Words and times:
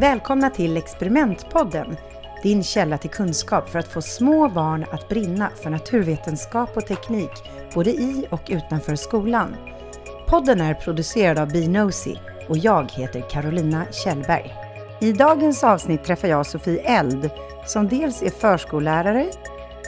Välkomna 0.00 0.50
till 0.50 0.76
Experimentpodden, 0.76 1.96
din 2.42 2.62
källa 2.62 2.98
till 2.98 3.10
kunskap 3.10 3.68
för 3.68 3.78
att 3.78 3.88
få 3.88 4.02
små 4.02 4.48
barn 4.48 4.86
att 4.90 5.08
brinna 5.08 5.50
för 5.62 5.70
naturvetenskap 5.70 6.76
och 6.76 6.86
teknik, 6.86 7.30
både 7.74 7.90
i 7.90 8.26
och 8.30 8.42
utanför 8.48 8.96
skolan. 8.96 9.56
Podden 10.26 10.60
är 10.60 10.74
producerad 10.74 11.38
av 11.38 11.52
Binosi 11.52 12.18
och 12.48 12.58
jag 12.58 12.92
heter 12.92 13.30
Carolina 13.30 13.84
Kjellberg. 13.92 14.67
I 15.00 15.12
dagens 15.12 15.64
avsnitt 15.64 16.04
träffar 16.04 16.28
jag 16.28 16.46
Sofie 16.46 16.80
Eld 16.80 17.30
som 17.66 17.88
dels 17.88 18.22
är 18.22 18.30
förskollärare, 18.30 19.26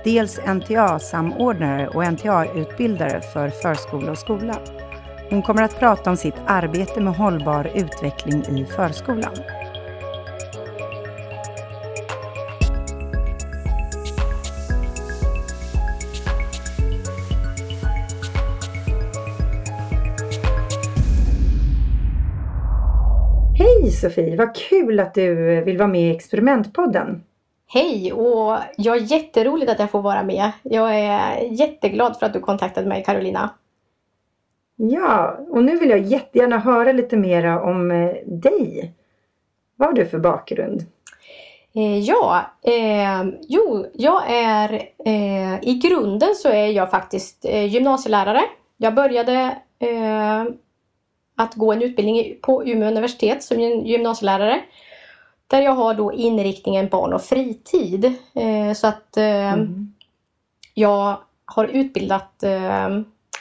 dels 0.05 0.39
NTA-samordnare 0.39 1.89
och 1.89 2.05
NTA-utbildare 2.05 3.21
för 3.21 3.49
förskola 3.49 4.11
och 4.11 4.19
skola. 4.19 4.59
Hon 5.31 5.43
kommer 5.43 5.63
att 5.63 5.79
prata 5.79 6.11
om 6.11 6.17
sitt 6.17 6.35
arbete 6.47 7.01
med 7.01 7.17
hållbar 7.17 7.71
utveckling 7.75 8.43
i 8.43 8.65
förskolan. 8.65 9.35
Hej 23.61 23.91
Sofie, 23.91 24.37
vad 24.37 24.57
kul 24.57 25.01
att 25.01 25.15
du 25.15 25.61
vill 25.61 25.79
vara 25.79 25.89
med 25.89 26.01
i 26.01 26.11
Experimentpodden. 26.11 27.23
Hej 27.67 28.13
och 28.13 28.57
jag 28.77 28.97
är 28.97 29.01
jätteroligt 29.01 29.71
att 29.71 29.79
jag 29.79 29.91
får 29.91 30.03
vara 30.03 30.23
med. 30.23 30.53
Jag 30.63 30.95
är 30.95 31.41
jätteglad 31.41 32.19
för 32.19 32.27
att 32.27 32.33
du 32.33 32.41
kontaktade 32.41 32.89
mig 32.89 33.05
Carolina. 33.05 33.51
Ja, 34.77 35.39
och 35.49 35.65
nu 35.65 35.79
vill 35.79 35.91
jag 35.91 35.99
jättegärna 35.99 36.59
höra 36.59 36.93
lite 36.93 37.17
mer 37.17 37.47
om 37.47 37.91
eh, 37.91 38.15
dig. 38.27 38.95
Vad 39.77 39.89
har 39.89 39.95
du 39.95 40.07
för 40.07 40.19
bakgrund? 40.19 40.81
Eh, 41.75 41.99
ja, 41.99 42.41
eh, 42.63 43.33
jo, 43.49 43.87
jag 43.93 44.23
är 44.31 44.73
eh, 45.05 45.55
i 45.63 45.81
grunden 45.83 46.35
så 46.35 46.49
är 46.49 46.67
jag 46.67 46.91
faktiskt 46.91 47.45
eh, 47.45 47.67
gymnasielärare. 47.67 48.43
Jag 48.77 48.95
började 48.95 49.57
att 51.41 51.55
gå 51.55 51.73
en 51.73 51.83
utbildning 51.83 52.37
på 52.43 52.65
Umeå 52.67 52.89
universitet 52.89 53.43
som 53.43 53.61
gymnasielärare. 53.61 54.61
Där 55.47 55.63
jag 55.63 55.73
har 55.73 55.95
då 55.95 56.13
inriktningen 56.13 56.89
barn 56.89 57.13
och 57.13 57.23
fritid. 57.23 58.05
Eh, 58.35 58.73
så 58.75 58.87
att 58.87 59.17
eh, 59.17 59.53
mm. 59.53 59.95
jag 60.75 61.17
har 61.45 61.65
utbildat 61.65 62.43
eh, 62.43 62.89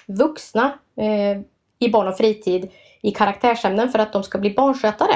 vuxna 0.08 0.72
i 1.80 1.90
barn 1.90 2.08
och 2.08 2.18
fritid 2.18 2.72
i 3.02 3.12
karaktärsämnen 3.12 3.90
för 3.90 4.00
att 4.00 4.14
de 4.14 4.24
ska 4.24 4.38
bli 4.38 4.54
barnskötare. 4.54 5.16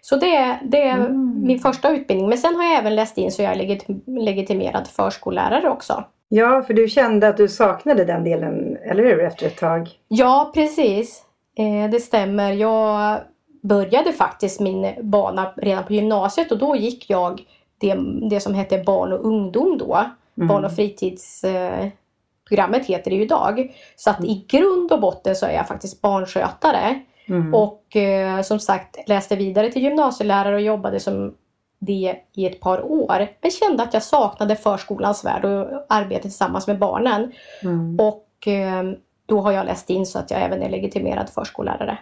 Så 0.00 0.16
det, 0.16 0.58
det 0.62 0.82
är 0.82 0.96
mm. 0.96 1.42
min 1.46 1.58
första 1.58 1.90
utbildning. 1.90 2.28
Men 2.28 2.38
sen 2.38 2.56
har 2.56 2.64
jag 2.64 2.78
även 2.78 2.94
läst 2.94 3.18
in 3.18 3.32
så 3.32 3.42
jag 3.42 3.52
är 3.52 3.78
legitimerad 4.06 4.88
förskollärare 4.88 5.70
också. 5.70 6.04
Ja, 6.28 6.62
för 6.62 6.74
du 6.74 6.88
kände 6.88 7.28
att 7.28 7.36
du 7.36 7.48
saknade 7.48 8.04
den 8.04 8.24
delen, 8.24 8.76
eller 8.76 9.02
hur, 9.02 9.24
efter 9.24 9.46
ett 9.46 9.56
tag? 9.56 9.88
Ja, 10.08 10.50
precis. 10.54 11.24
Eh, 11.58 11.90
det 11.90 12.00
stämmer. 12.00 12.52
Jag 12.52 13.20
började 13.62 14.12
faktiskt 14.12 14.60
min 14.60 14.94
bana 15.02 15.52
redan 15.56 15.84
på 15.84 15.92
gymnasiet 15.92 16.52
och 16.52 16.58
då 16.58 16.76
gick 16.76 17.10
jag 17.10 17.44
det, 17.78 17.96
det 18.30 18.40
som 18.40 18.54
hette 18.54 18.78
barn 18.78 19.12
och 19.12 19.24
ungdom 19.24 19.78
då. 19.78 20.04
Mm. 20.36 20.48
Barn 20.48 20.64
och 20.64 20.72
fritidsprogrammet 20.72 22.86
heter 22.86 23.10
det 23.10 23.16
ju 23.16 23.22
idag. 23.22 23.76
Så 23.96 24.10
att 24.10 24.24
i 24.24 24.44
grund 24.48 24.92
och 24.92 25.00
botten 25.00 25.36
så 25.36 25.46
är 25.46 25.52
jag 25.52 25.68
faktiskt 25.68 26.02
barnskötare. 26.02 27.00
Mm. 27.28 27.54
Och 27.54 27.96
eh, 27.96 28.42
som 28.42 28.60
sagt 28.60 29.08
läste 29.08 29.36
vidare 29.36 29.72
till 29.72 29.82
gymnasielärare 29.82 30.54
och 30.54 30.60
jobbade 30.60 31.00
som 31.00 31.34
det 31.78 32.16
i 32.34 32.46
ett 32.46 32.60
par 32.60 32.92
år. 32.92 33.28
Men 33.40 33.50
kände 33.50 33.82
att 33.82 33.94
jag 33.94 34.02
saknade 34.02 34.56
förskolans 34.56 35.24
värld 35.24 35.44
och 35.44 35.86
arbetet 35.88 36.22
tillsammans 36.22 36.66
med 36.66 36.78
barnen. 36.78 37.32
Mm. 37.62 37.98
Och 38.00 38.48
eh, 38.48 38.84
då 39.28 39.40
har 39.40 39.52
jag 39.52 39.66
läst 39.66 39.90
in 39.90 40.06
så 40.06 40.18
att 40.18 40.30
jag 40.30 40.42
även 40.42 40.62
är 40.62 40.70
legitimerad 40.70 41.30
förskollärare. 41.30 41.98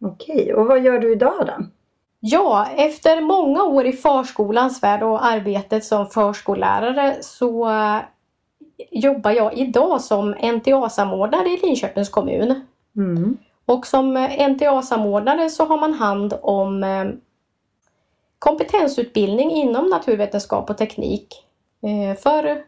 Okej, 0.00 0.54
och 0.54 0.66
vad 0.66 0.80
gör 0.80 0.98
du 0.98 1.12
idag 1.12 1.46
då? 1.46 1.64
Ja, 2.20 2.66
efter 2.76 3.20
många 3.20 3.62
år 3.62 3.86
i 3.86 3.92
förskolans 3.92 4.82
värld 4.82 5.02
och 5.02 5.24
arbetet 5.24 5.84
som 5.84 6.06
förskollärare 6.06 7.16
så 7.20 7.70
eh, 7.70 7.98
jobbar 8.90 9.30
jag 9.30 9.58
idag 9.58 10.00
som 10.00 10.34
NTA-samordnare 10.34 11.48
i 11.48 11.60
Linköpings 11.62 12.08
kommun. 12.08 12.66
Mm. 12.96 13.36
Och 13.66 13.86
som 13.86 14.28
NTA-samordnare 14.48 15.50
så 15.50 15.64
har 15.64 15.78
man 15.78 15.94
hand 15.94 16.34
om 16.42 16.84
eh, 16.84 17.04
kompetensutbildning 18.38 19.50
inom 19.50 19.86
naturvetenskap 19.86 20.70
och 20.70 20.78
teknik 20.78 21.46
eh, 21.82 22.18
för 22.18 22.62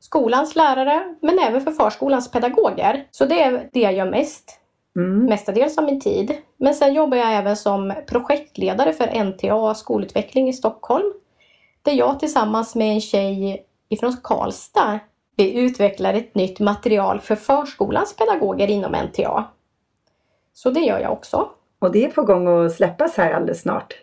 skolans 0.00 0.56
lärare 0.56 1.14
men 1.22 1.38
även 1.38 1.60
för 1.60 1.72
förskolans 1.72 2.30
pedagoger. 2.30 3.06
Så 3.10 3.24
det 3.24 3.42
är 3.42 3.68
det 3.72 3.80
jag 3.80 3.92
gör 3.92 4.10
mest. 4.10 4.60
Mm. 4.96 5.24
Mestadels 5.24 5.78
av 5.78 5.84
min 5.84 6.00
tid. 6.00 6.36
Men 6.56 6.74
sen 6.74 6.94
jobbar 6.94 7.16
jag 7.16 7.34
även 7.34 7.56
som 7.56 7.94
projektledare 8.06 8.92
för 8.92 9.24
NTA 9.24 9.74
skolutveckling 9.74 10.48
i 10.48 10.52
Stockholm. 10.52 11.12
Där 11.82 11.92
jag 11.92 12.20
tillsammans 12.20 12.74
med 12.74 12.94
en 12.94 13.00
tjej 13.00 13.64
ifrån 13.88 14.16
Karlstad 14.22 15.00
vi 15.38 15.58
utvecklar 15.58 16.14
ett 16.14 16.34
nytt 16.34 16.60
material 16.60 17.20
för 17.20 17.36
förskolans 17.36 18.16
pedagoger 18.16 18.70
inom 18.70 18.92
NTA. 18.92 19.44
Så 20.52 20.70
det 20.70 20.80
gör 20.80 20.98
jag 20.98 21.12
också. 21.12 21.48
Och 21.78 21.92
det 21.92 22.04
är 22.04 22.10
på 22.10 22.22
gång 22.22 22.48
att 22.48 22.72
släppas 22.72 23.16
här 23.16 23.32
alldeles 23.32 23.60
snart? 23.60 23.94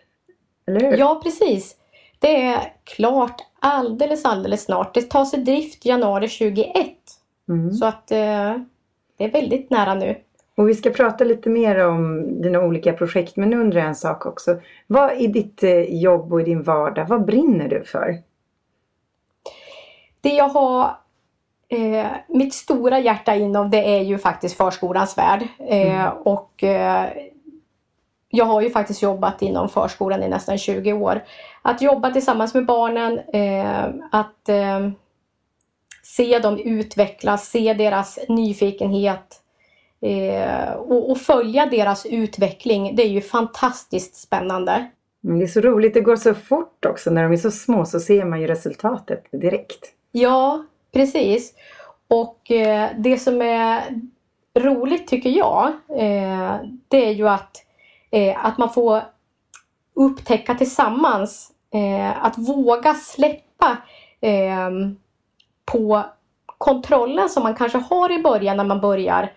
Eller 0.67 0.79
hur? 0.79 0.97
Ja 0.97 1.19
precis. 1.23 1.75
Det 2.19 2.45
är 2.45 2.73
klart 2.83 3.41
alldeles, 3.59 4.25
alldeles 4.25 4.63
snart. 4.63 4.93
Det 4.93 5.09
tas 5.09 5.33
i 5.33 5.37
drift 5.37 5.85
januari 5.85 6.27
2021. 6.27 6.87
Mm. 7.49 7.71
Så 7.71 7.85
att 7.85 8.11
eh, 8.11 8.55
det 9.17 9.23
är 9.23 9.31
väldigt 9.31 9.69
nära 9.69 9.93
nu. 9.93 10.15
Och 10.57 10.69
vi 10.69 10.75
ska 10.75 10.89
prata 10.89 11.23
lite 11.23 11.49
mer 11.49 11.87
om 11.87 12.27
dina 12.41 12.59
olika 12.59 12.93
projekt. 12.93 13.35
Men 13.35 13.49
nu 13.49 13.59
undrar 13.59 13.79
jag 13.79 13.87
en 13.87 13.95
sak 13.95 14.25
också. 14.25 14.59
Vad 14.87 15.17
i 15.17 15.27
ditt 15.27 15.63
eh, 15.63 16.01
jobb 16.01 16.33
och 16.33 16.41
i 16.41 16.43
din 16.43 16.63
vardag, 16.63 17.05
vad 17.05 17.25
brinner 17.25 17.67
du 17.67 17.83
för? 17.83 18.17
Det 20.21 20.29
jag 20.29 20.49
har 20.49 20.97
eh, 21.69 22.07
mitt 22.27 22.53
stora 22.53 22.99
hjärta 22.99 23.35
inom 23.35 23.69
det 23.69 23.97
är 23.97 24.01
ju 24.01 24.17
faktiskt 24.17 24.57
förskolans 24.57 25.17
värld. 25.17 25.47
Eh, 25.59 26.05
mm. 26.05 26.13
Och 26.17 26.63
eh, 26.63 27.09
jag 28.29 28.45
har 28.45 28.61
ju 28.61 28.69
faktiskt 28.69 29.01
jobbat 29.01 29.41
inom 29.41 29.69
förskolan 29.69 30.23
i 30.23 30.29
nästan 30.29 30.57
20 30.57 30.93
år. 30.93 31.23
Att 31.67 31.81
jobba 31.81 32.11
tillsammans 32.11 32.53
med 32.53 32.65
barnen, 32.65 33.19
eh, 33.19 33.85
att 34.11 34.49
eh, 34.49 34.89
se 36.03 36.39
dem 36.39 36.59
utvecklas, 36.59 37.49
se 37.49 37.73
deras 37.73 38.19
nyfikenhet 38.29 39.41
eh, 40.01 40.73
och, 40.73 41.11
och, 41.11 41.17
följa 41.17 41.65
deras 41.65 42.05
utveckling. 42.05 42.95
Det 42.95 43.03
är 43.03 43.09
ju 43.09 43.21
fantastiskt 43.21 44.15
spännande. 44.15 44.89
Det 45.21 45.43
är 45.43 45.47
så 45.47 45.61
roligt, 45.61 45.93
det 45.93 46.01
går 46.01 46.15
så 46.15 46.33
fort 46.33 46.85
också. 46.85 47.09
När 47.09 47.23
de 47.23 47.31
är 47.31 47.37
så 47.37 47.51
små 47.51 47.85
så 47.85 47.99
ser 47.99 48.25
man 48.25 48.41
ju 48.41 48.47
resultatet 48.47 49.23
direkt. 49.31 49.93
Ja, 50.11 50.65
precis. 50.93 51.53
Och 52.07 52.51
eh, 52.51 52.89
det 52.97 53.17
som 53.17 53.41
är 53.41 53.83
roligt 54.59 55.07
tycker 55.07 55.29
jag, 55.29 55.67
eh, 55.89 56.59
det 56.87 57.05
är 57.05 57.11
ju 57.11 57.27
att 57.27 57.57
eh, 58.11 58.45
att 58.45 58.57
man 58.57 58.73
får 58.73 59.01
upptäcka 59.95 60.55
tillsammans, 60.55 61.51
eh, 61.75 62.25
att 62.25 62.37
våga 62.37 62.93
släppa 62.93 63.77
eh, 64.21 64.69
på 65.65 66.03
kontrollen 66.57 67.29
som 67.29 67.43
man 67.43 67.55
kanske 67.55 67.77
har 67.77 68.11
i 68.11 68.21
början 68.21 68.57
när 68.57 68.63
man 68.63 68.81
börjar 68.81 69.31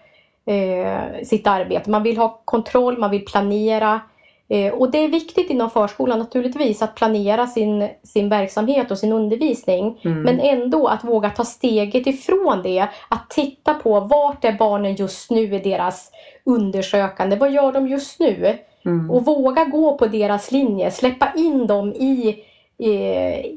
eh, 0.47 1.25
sitt 1.25 1.47
arbete. 1.47 1.91
Man 1.91 2.03
vill 2.03 2.17
ha 2.17 2.43
kontroll, 2.45 2.99
man 2.99 3.11
vill 3.11 3.25
planera. 3.25 4.01
Eh, 4.49 4.73
och 4.73 4.91
det 4.91 4.99
är 4.99 5.09
viktigt 5.09 5.51
inom 5.51 5.71
förskolan 5.71 6.19
naturligtvis 6.19 6.83
att 6.83 6.95
planera 6.95 7.47
sin, 7.47 7.89
sin 8.03 8.29
verksamhet 8.29 8.91
och 8.91 8.99
sin 8.99 9.13
undervisning. 9.13 10.01
Mm. 10.05 10.23
Men 10.23 10.41
ändå 10.41 10.87
att 10.87 11.05
våga 11.05 11.31
ta 11.31 11.45
steget 11.45 12.07
ifrån 12.07 12.63
det. 12.63 12.89
Att 13.09 13.31
titta 13.31 13.75
på 13.75 14.01
vart 14.01 14.45
är 14.45 14.53
barnen 14.53 14.95
just 14.95 15.31
nu 15.31 15.55
i 15.55 15.59
deras 15.59 16.11
undersökande. 16.45 17.37
Vad 17.37 17.53
gör 17.53 17.73
de 17.73 17.89
just 17.89 18.21
nu? 18.21 18.59
Mm. 18.89 19.11
Och 19.11 19.25
våga 19.25 19.65
gå 19.65 19.99
på 19.99 20.07
deras 20.07 20.53
linje, 20.53 20.91
släppa 20.91 21.33
in 21.37 21.67
dem 21.67 21.93
i, 21.93 22.45
i, 22.79 22.93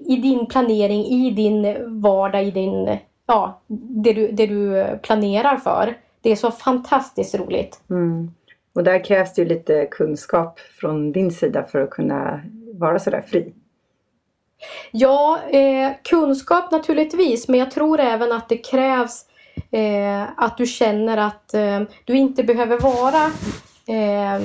i 0.06 0.16
din 0.22 0.46
planering, 0.46 1.06
i 1.06 1.32
din 1.32 1.78
vardag, 2.02 2.44
i 2.44 2.52
din, 2.52 2.98
ja, 3.26 3.62
det, 4.04 4.14
du, 4.14 4.32
det 4.32 4.48
du 4.48 4.86
planerar 5.02 5.58
för. 5.58 5.98
Det 6.22 6.32
är 6.32 6.36
så 6.36 6.52
fantastiskt 6.52 7.36
roligt. 7.36 7.80
Mm. 7.90 8.32
Och 8.74 8.84
där 8.84 9.04
krävs 9.04 9.34
det 9.34 9.42
ju 9.42 9.48
lite 9.48 9.88
kunskap 9.92 10.60
från 10.60 11.12
din 11.12 11.32
sida 11.32 11.64
för 11.64 11.82
att 11.82 11.90
kunna 11.90 12.42
vara 12.74 13.00
sådär 13.00 13.24
fri. 13.28 13.54
Ja, 14.92 15.40
eh, 15.50 15.92
kunskap 16.04 16.72
naturligtvis, 16.72 17.48
men 17.48 17.60
jag 17.60 17.72
tror 17.72 18.00
även 18.00 18.32
att 18.32 18.50
det 18.50 18.58
krävs 18.58 19.26
eh, 19.72 20.24
att 20.38 20.58
du 20.58 20.66
känner 20.66 21.18
att 21.18 21.54
eh, 21.54 21.82
du 22.06 22.18
inte 22.18 22.44
behöver 22.44 22.80
vara 22.80 23.24
eh, 23.88 24.42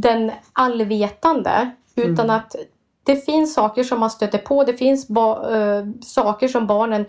den 0.00 0.32
allvetande, 0.52 1.70
utan 1.96 2.24
mm. 2.24 2.36
att 2.36 2.56
det 3.04 3.16
finns 3.16 3.54
saker 3.54 3.84
som 3.84 4.00
man 4.00 4.10
stöter 4.10 4.38
på. 4.38 4.64
Det 4.64 4.74
finns 4.74 5.10
eh, 5.10 5.86
saker 6.00 6.48
som 6.48 6.66
barnen 6.66 7.04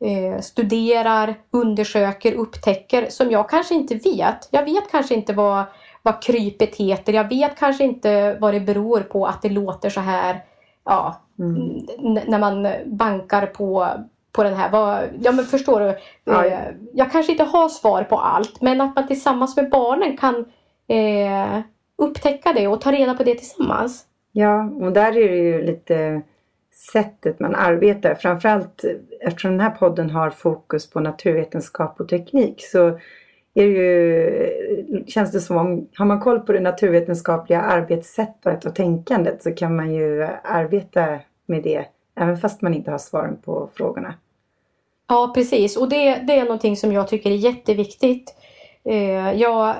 eh, 0.00 0.40
studerar, 0.40 1.34
undersöker, 1.50 2.32
upptäcker 2.32 3.06
som 3.10 3.30
jag 3.30 3.48
kanske 3.48 3.74
inte 3.74 3.94
vet. 3.94 4.48
Jag 4.50 4.64
vet 4.64 4.90
kanske 4.90 5.14
inte 5.14 5.32
vad, 5.32 5.64
vad 6.02 6.22
krypet 6.22 6.76
heter. 6.76 7.12
Jag 7.12 7.28
vet 7.28 7.58
kanske 7.58 7.84
inte 7.84 8.36
vad 8.40 8.54
det 8.54 8.60
beror 8.60 9.00
på 9.00 9.26
att 9.26 9.42
det 9.42 9.48
låter 9.48 9.90
så 9.90 10.00
här 10.00 10.44
ja, 10.84 11.20
mm. 11.38 11.86
när 12.26 12.38
man 12.38 12.68
bankar 12.86 13.46
på, 13.46 13.88
på 14.32 14.42
den 14.42 14.54
här. 14.54 14.70
Vad, 14.70 15.04
ja 15.20 15.32
men 15.32 15.44
förstår 15.44 15.80
du? 15.80 15.98
Ja. 16.24 16.44
Eh, 16.44 16.68
jag 16.92 17.12
kanske 17.12 17.32
inte 17.32 17.44
har 17.44 17.68
svar 17.68 18.02
på 18.02 18.18
allt 18.18 18.60
men 18.60 18.80
att 18.80 18.96
man 18.96 19.06
tillsammans 19.06 19.56
med 19.56 19.70
barnen 19.70 20.16
kan 20.16 20.44
upptäcka 22.02 22.52
det 22.52 22.68
och 22.68 22.80
ta 22.80 22.92
reda 22.92 23.14
på 23.14 23.22
det 23.22 23.34
tillsammans. 23.34 24.06
Ja, 24.32 24.64
och 24.64 24.92
där 24.92 25.16
är 25.16 25.28
det 25.28 25.36
ju 25.36 25.62
lite 25.62 26.22
sättet 26.92 27.40
man 27.40 27.54
arbetar. 27.54 28.14
Framförallt 28.14 28.84
eftersom 29.20 29.50
den 29.50 29.60
här 29.60 29.70
podden 29.70 30.10
har 30.10 30.30
fokus 30.30 30.90
på 30.90 31.00
naturvetenskap 31.00 32.00
och 32.00 32.08
teknik 32.08 32.54
så 32.58 32.98
är 33.54 33.66
det 33.66 33.72
ju, 33.72 35.04
känns 35.06 35.32
det 35.32 35.40
som 35.40 35.56
om, 35.56 35.88
har 35.96 36.06
man 36.06 36.20
koll 36.20 36.40
på 36.40 36.52
det 36.52 36.60
naturvetenskapliga 36.60 37.60
arbetssättet 37.60 38.64
och 38.64 38.74
tänkandet 38.74 39.42
så 39.42 39.54
kan 39.54 39.76
man 39.76 39.94
ju 39.94 40.28
arbeta 40.44 41.18
med 41.46 41.62
det 41.62 41.84
även 42.14 42.36
fast 42.36 42.62
man 42.62 42.74
inte 42.74 42.90
har 42.90 42.98
svaren 42.98 43.36
på 43.36 43.70
frågorna. 43.74 44.14
Ja 45.08 45.32
precis 45.34 45.76
och 45.76 45.88
det, 45.88 46.14
det 46.14 46.32
är 46.32 46.44
någonting 46.44 46.76
som 46.76 46.92
jag 46.92 47.08
tycker 47.08 47.30
är 47.30 47.34
jätteviktigt. 47.34 48.34
Eh, 48.84 49.32
jag 49.32 49.74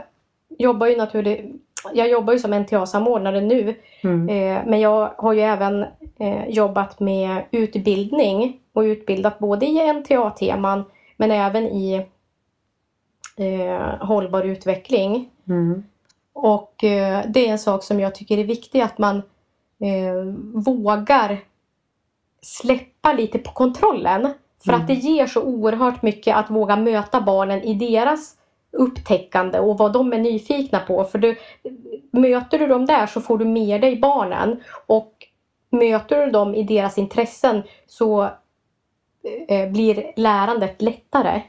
jobbar 0.59 0.87
ju 0.87 0.97
naturligt 0.97 1.63
jag 1.93 2.11
jobbar 2.11 2.33
ju 2.33 2.39
som 2.39 2.55
NTA-samordnare 2.55 3.41
nu 3.41 3.75
mm. 4.03 4.29
eh, 4.29 4.63
men 4.67 4.81
jag 4.81 5.15
har 5.19 5.33
ju 5.33 5.41
även 5.41 5.85
eh, 6.19 6.49
jobbat 6.49 7.01
med 7.01 7.45
utbildning 7.51 8.61
och 8.73 8.81
utbildat 8.81 9.39
både 9.39 9.67
i 9.67 9.93
NTA-teman 9.93 10.85
men 11.17 11.31
även 11.31 11.67
i 11.67 12.07
eh, 13.37 14.07
hållbar 14.07 14.43
utveckling. 14.43 15.31
Mm. 15.49 15.83
Och 16.33 16.85
eh, 16.85 17.25
det 17.29 17.47
är 17.47 17.53
en 17.53 17.59
sak 17.59 17.85
som 17.85 18.01
jag 18.01 18.15
tycker 18.15 18.39
är 18.39 18.45
viktig 18.45 18.81
att 18.81 18.99
man 18.99 19.17
eh, 19.81 20.35
vågar 20.55 21.39
släppa 22.43 23.13
lite 23.13 23.39
på 23.39 23.53
kontrollen. 23.53 24.35
För 24.65 24.73
mm. 24.73 24.81
att 24.81 24.89
det 24.89 24.95
ger 24.95 25.27
så 25.27 25.43
oerhört 25.43 26.03
mycket 26.03 26.37
att 26.37 26.51
våga 26.51 26.77
möta 26.77 27.21
barnen 27.21 27.63
i 27.63 27.75
deras 27.75 28.37
upptäckande 28.73 29.59
och 29.59 29.79
vad 29.79 29.93
de 29.93 30.13
är 30.13 30.19
nyfikna 30.19 30.81
på. 30.81 31.05
För 31.05 31.19
du, 31.19 31.37
möter 32.11 32.59
du 32.59 32.67
dem 32.67 32.87
där 32.87 33.07
så 33.07 33.21
får 33.21 33.39
du 33.39 33.45
med 33.45 33.81
dig 33.81 33.97
barnen. 33.97 34.61
Och 34.87 35.13
möter 35.71 36.27
du 36.27 36.33
dem 36.33 36.55
i 36.55 36.63
deras 36.63 36.99
intressen 36.99 37.63
så 37.87 38.23
eh, 39.49 39.71
blir 39.71 40.13
lärandet 40.17 40.83
lättare. 40.83 41.43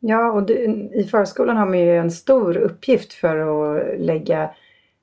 Ja, 0.00 0.32
och 0.32 0.42
du, 0.42 0.54
i 0.94 1.04
förskolan 1.10 1.56
har 1.56 1.66
man 1.66 1.78
ju 1.78 1.96
en 1.96 2.10
stor 2.10 2.56
uppgift 2.56 3.12
för 3.12 3.36
att 3.38 4.00
lägga 4.00 4.50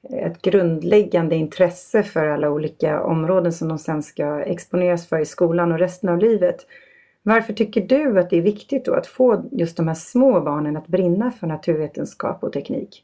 ett 0.09 0.41
grundläggande 0.41 1.35
intresse 1.35 2.03
för 2.03 2.27
alla 2.27 2.49
olika 2.49 3.03
områden 3.03 3.53
som 3.53 3.67
de 3.67 3.77
sen 3.77 4.03
ska 4.03 4.41
exponeras 4.41 5.07
för 5.07 5.19
i 5.19 5.25
skolan 5.25 5.71
och 5.71 5.79
resten 5.79 6.09
av 6.09 6.17
livet. 6.17 6.65
Varför 7.27 7.54
tycker 7.54 7.81
du 7.81 8.19
att 8.19 8.30
det 8.30 8.38
är 8.38 8.42
viktigt 8.42 8.86
då 8.86 8.94
att 8.94 9.07
få 9.07 9.44
just 9.51 9.77
de 9.77 9.88
här 9.88 9.95
små 9.95 10.42
barnen 10.42 10.77
att 10.77 10.88
brinna 10.88 11.31
för 11.31 11.48
naturvetenskap 11.48 12.44
och 12.44 12.54
teknik? 12.54 13.04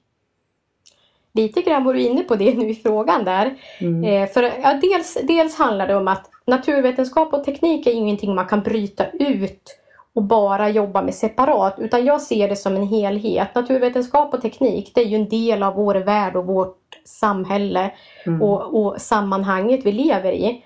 Lite 1.34 1.62
grann 1.62 1.84
var 1.84 1.94
du 1.94 2.02
inne 2.02 2.22
på 2.22 2.36
det 2.36 2.54
nu 2.54 2.70
i 2.70 2.76
frågan 2.76 3.24
där. 3.24 3.56
Mm. 3.80 4.04
Eh, 4.04 4.30
för, 4.30 4.44
ja, 4.44 4.80
dels, 4.82 5.18
dels 5.24 5.56
handlar 5.56 5.88
det 5.88 5.96
om 5.96 6.08
att 6.08 6.30
naturvetenskap 6.46 7.34
och 7.34 7.44
teknik 7.44 7.88
är 7.88 7.92
ingenting 7.92 8.36
man 8.36 8.48
kan 8.48 8.62
bryta 8.62 9.10
ut 9.10 9.80
och 10.14 10.24
bara 10.24 10.70
jobba 10.70 11.02
med 11.02 11.16
separat 11.16 11.76
utan 11.80 12.06
jag 12.06 12.22
ser 12.22 12.50
det 12.50 12.56
som 12.56 12.76
en 12.76 12.88
helhet. 12.88 13.56
Naturvetenskap 13.56 14.34
och 14.34 14.42
teknik 14.42 14.92
det 14.96 15.02
är 15.02 15.06
ju 15.06 15.16
en 15.16 15.30
del 15.30 15.64
av 15.64 15.76
vår 15.76 15.96
värld 15.96 16.36
och 16.36 16.46
vårt 16.46 16.78
samhälle 17.06 17.92
mm. 18.26 18.42
och, 18.42 18.82
och 18.82 19.02
sammanhanget 19.02 19.86
vi 19.86 19.92
lever 19.92 20.32
i. 20.32 20.64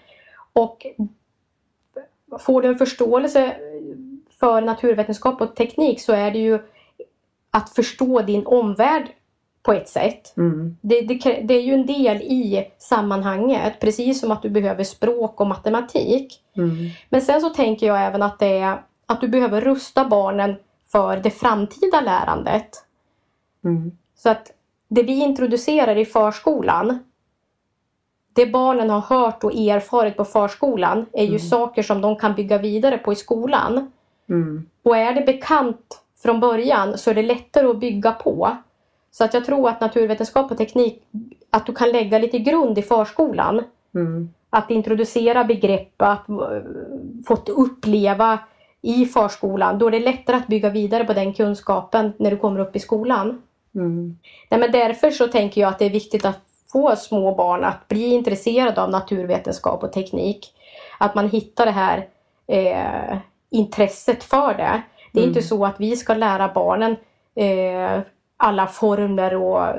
Och 0.54 0.86
får 2.40 2.62
du 2.62 2.68
en 2.68 2.78
förståelse 2.78 3.56
för 4.40 4.62
naturvetenskap 4.62 5.42
och 5.42 5.56
teknik 5.56 6.02
så 6.02 6.14
är 6.14 6.32
det 6.32 6.40
ju 6.40 6.60
att 7.52 7.70
förstå 7.70 8.22
din 8.22 8.46
omvärld 8.46 9.10
på 9.64 9.74
ett 9.74 9.90
sätt. 9.90 10.34
Mm. 10.38 10.78
Det, 10.82 11.02
det, 11.02 11.42
det, 11.44 11.54
är 11.54 11.62
ju 11.62 11.74
en 11.74 11.86
del 11.86 12.18
i 12.18 12.68
sammanhanget 12.78 13.80
precis 13.80 14.20
som 14.20 14.32
att 14.32 14.42
du 14.42 14.50
behöver 14.50 14.84
språk 14.84 15.42
och 15.42 15.48
matematik. 15.48 16.42
Mm. 16.58 16.76
Men 17.10 17.22
sen 17.22 17.42
så 17.42 17.50
tänker 17.50 17.88
jag 17.88 18.06
även 18.06 18.22
att 18.22 18.40
det 18.40 18.58
är 18.60 18.82
att 19.06 19.22
du 19.22 19.28
behöver 19.28 19.62
rusta 19.62 20.06
barnen 20.06 20.56
för 20.92 21.18
det 21.18 21.32
framtida 21.32 22.02
lärandet. 22.02 22.70
Mm. 23.64 23.92
Så 24.16 24.30
att 24.30 24.52
det 24.88 25.04
vi 25.04 25.20
introducerar 25.20 25.96
i 25.96 26.06
förskolan 26.06 27.00
det 28.36 28.46
barnen 28.46 28.90
har 28.90 29.02
hört 29.02 29.44
och 29.44 29.54
erfarit 29.54 30.18
på 30.18 30.26
förskolan 30.26 31.06
är 31.14 31.24
ju 31.24 31.28
mm. 31.28 31.40
saker 31.40 31.84
som 31.84 32.02
de 32.02 32.16
kan 32.16 32.36
bygga 32.36 32.58
vidare 32.58 32.98
på 32.98 33.14
i 33.14 33.16
skolan. 33.16 33.92
Mm. 34.30 34.66
Och 34.84 34.98
är 34.98 35.14
det 35.14 35.22
bekant 35.22 36.02
från 36.24 36.40
början 36.40 36.98
så 36.98 37.10
är 37.10 37.16
det 37.16 37.22
lättare 37.22 37.68
att 37.68 37.80
bygga 37.80 38.12
på. 38.12 38.58
Så 39.12 39.24
att 39.24 39.34
jag 39.34 39.46
tror 39.46 39.70
att 39.70 39.82
naturvetenskap 39.82 40.52
och 40.52 40.58
teknik, 40.58 41.04
att 41.50 41.66
du 41.66 41.74
kan 41.74 41.90
lägga 41.90 42.20
lite 42.20 42.40
grund 42.40 42.78
i 42.78 42.82
förskolan. 42.82 43.64
Mm. 43.96 44.30
Att 44.50 44.72
introducera 44.72 45.44
begrepp, 45.44 46.02
att 46.02 46.30
uh, 46.30 46.40
fått 47.28 47.50
uppleva 47.50 48.40
i 48.82 49.06
förskolan. 49.06 49.80
Då 49.80 49.88
är 49.88 49.92
det 49.92 50.00
lättare 50.00 50.38
att 50.38 50.48
bygga 50.48 50.70
vidare 50.70 51.04
på 51.04 51.14
den 51.14 51.34
kunskapen 51.34 52.14
när 52.18 52.32
du 52.32 52.38
kommer 52.38 52.60
upp 52.60 52.76
i 52.76 52.80
skolan. 52.80 53.42
Mm. 53.76 54.18
Nej, 54.50 54.60
men 54.60 54.72
därför 54.72 55.12
så 55.12 55.28
tänker 55.28 55.62
jag 55.62 55.70
att 55.70 55.80
det 55.80 55.86
är 55.86 55.90
viktigt 55.90 56.26
att 56.26 56.45
få 56.76 56.96
små 56.96 57.36
barn 57.36 57.64
att 57.64 57.88
bli 57.88 58.14
intresserade 58.14 58.82
av 58.82 58.90
naturvetenskap 58.90 59.84
och 59.84 59.94
teknik. 59.94 60.54
Att 60.98 61.16
man 61.16 61.30
hittar 61.30 61.66
det 61.66 61.72
här 61.72 62.08
eh, 62.48 63.18
intresset 63.50 64.24
för 64.24 64.54
det. 64.54 64.82
Det 65.12 65.20
är 65.20 65.24
mm. 65.24 65.30
inte 65.30 65.42
så 65.42 65.66
att 65.66 65.76
vi 65.80 65.96
ska 65.96 66.14
lära 66.14 66.52
barnen 66.54 66.96
eh, 67.36 68.00
alla 68.38 68.68
formler 68.68 69.36
och 69.36 69.68
eh, 69.68 69.76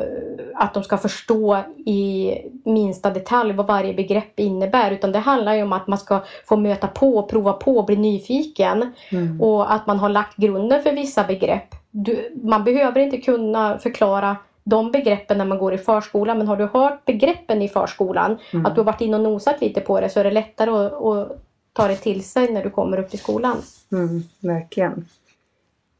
att 0.54 0.74
de 0.74 0.82
ska 0.82 0.96
förstå 0.96 1.58
i 1.86 2.32
minsta 2.64 3.10
detalj 3.10 3.52
vad 3.52 3.66
varje 3.66 3.94
begrepp 3.94 4.40
innebär. 4.40 4.90
Utan 4.90 5.12
det 5.12 5.18
handlar 5.18 5.54
ju 5.54 5.62
om 5.62 5.72
att 5.72 5.86
man 5.86 5.98
ska 5.98 6.20
få 6.44 6.56
möta 6.56 6.86
på, 6.86 7.22
prova 7.22 7.52
på, 7.52 7.82
bli 7.82 7.96
nyfiken. 7.96 8.92
Mm. 9.12 9.40
Och 9.40 9.72
att 9.72 9.86
man 9.86 9.98
har 9.98 10.08
lagt 10.08 10.36
grunden 10.36 10.82
för 10.82 10.92
vissa 10.92 11.24
begrepp. 11.24 11.74
Du, 11.90 12.32
man 12.42 12.64
behöver 12.64 13.00
inte 13.00 13.16
kunna 13.16 13.78
förklara 13.78 14.36
de 14.68 14.90
begreppen 14.90 15.38
när 15.38 15.44
man 15.44 15.58
går 15.58 15.74
i 15.74 15.78
förskolan. 15.78 16.38
Men 16.38 16.46
har 16.46 16.56
du 16.56 16.64
hört 16.64 17.04
begreppen 17.04 17.62
i 17.62 17.68
förskolan, 17.68 18.38
mm. 18.52 18.66
att 18.66 18.74
du 18.74 18.80
har 18.80 18.86
varit 18.86 19.00
inne 19.00 19.16
och 19.16 19.22
nosat 19.22 19.60
lite 19.60 19.80
på 19.80 20.00
det 20.00 20.08
så 20.08 20.20
är 20.20 20.24
det 20.24 20.30
lättare 20.30 20.70
att, 20.70 20.92
att 20.92 21.42
ta 21.72 21.88
det 21.88 21.96
till 21.96 22.24
sig 22.24 22.52
när 22.52 22.62
du 22.62 22.70
kommer 22.70 22.98
upp 22.98 23.14
i 23.14 23.16
skolan. 23.16 23.56
Mm, 23.92 24.22
verkligen. 24.40 25.08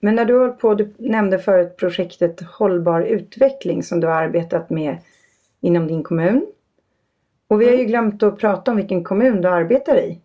Men 0.00 0.14
när 0.14 0.24
du 0.24 0.34
har 0.34 0.48
på, 0.48 0.74
du 0.74 0.94
nämnde 0.98 1.38
förut 1.38 1.76
projektet 1.76 2.40
Hållbar 2.40 3.00
utveckling 3.00 3.82
som 3.82 4.00
du 4.00 4.06
har 4.06 4.14
arbetat 4.14 4.70
med 4.70 4.98
inom 5.60 5.86
din 5.86 6.02
kommun. 6.02 6.46
Och 7.48 7.60
vi 7.60 7.64
har 7.64 7.72
ju 7.72 7.78
mm. 7.78 7.88
glömt 7.88 8.22
att 8.22 8.38
prata 8.38 8.70
om 8.70 8.76
vilken 8.76 9.04
kommun 9.04 9.40
du 9.40 9.48
arbetar 9.48 9.98
i. 9.98 10.18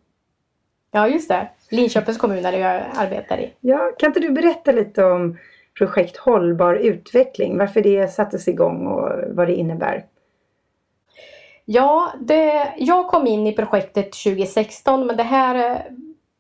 Ja, 0.92 1.08
just 1.08 1.30
det. 1.30 1.50
Linköpings 1.70 2.18
kommun 2.18 2.44
där 2.44 2.54
jag 2.54 2.84
arbetar 2.96 3.38
i. 3.38 3.54
Ja, 3.60 3.92
kan 4.00 4.08
inte 4.08 4.20
du 4.20 4.30
berätta 4.30 4.72
lite 4.72 5.04
om 5.04 5.38
projekt 5.78 6.18
Hållbar 6.18 6.74
utveckling, 6.74 7.58
varför 7.58 7.82
det 7.82 8.08
sattes 8.08 8.48
igång 8.48 8.88
och 8.88 9.10
vad 9.28 9.48
det 9.48 9.56
innebär? 9.56 10.06
Ja, 11.66 12.12
det, 12.20 12.74
jag 12.78 13.08
kom 13.08 13.28
in 13.28 13.48
i 13.48 13.54
projektet 13.54 14.12
2016 14.12 15.08
men 15.08 15.18
det 15.18 15.24
här 15.24 15.84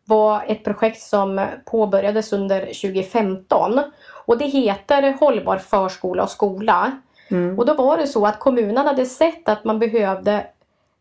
var 0.05 0.43
ett 0.47 0.63
projekt 0.63 1.01
som 1.01 1.45
påbörjades 1.65 2.33
under 2.33 2.59
2015 2.59 3.79
och 4.25 4.38
det 4.38 4.45
heter 4.45 5.17
Hållbar 5.19 5.57
förskola 5.57 6.23
och 6.23 6.29
skola. 6.29 6.91
Mm. 7.29 7.59
Och 7.59 7.65
då 7.65 7.73
var 7.73 7.97
det 7.97 8.07
så 8.07 8.25
att 8.25 8.39
kommunen 8.39 8.88
hade 8.88 9.05
sett 9.05 9.50
att 9.50 9.63
man 9.63 9.79
behövde 9.79 10.45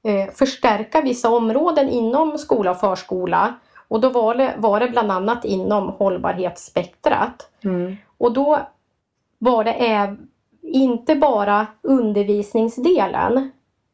eh, 0.05 0.33
förstärka 0.35 1.01
vissa 1.01 1.31
områden 1.31 1.89
inom 1.89 2.39
skola 2.39 2.71
och 2.71 2.81
förskola. 2.81 3.55
Och 3.89 4.01
då 4.01 4.09
var 4.09 4.35
det, 4.35 4.55
var 4.57 4.81
det 4.81 4.89
bland 4.89 5.13
annat 5.13 5.45
inom 5.45 5.89
hållbarhetsspektrat. 5.89 7.51
Mm. 7.65 7.97
Och 8.21 8.33
då 8.33 8.59
var 9.39 9.65
det 9.65 10.17
inte 10.63 11.15
bara 11.15 11.67
undervisningsdelen 11.83 13.51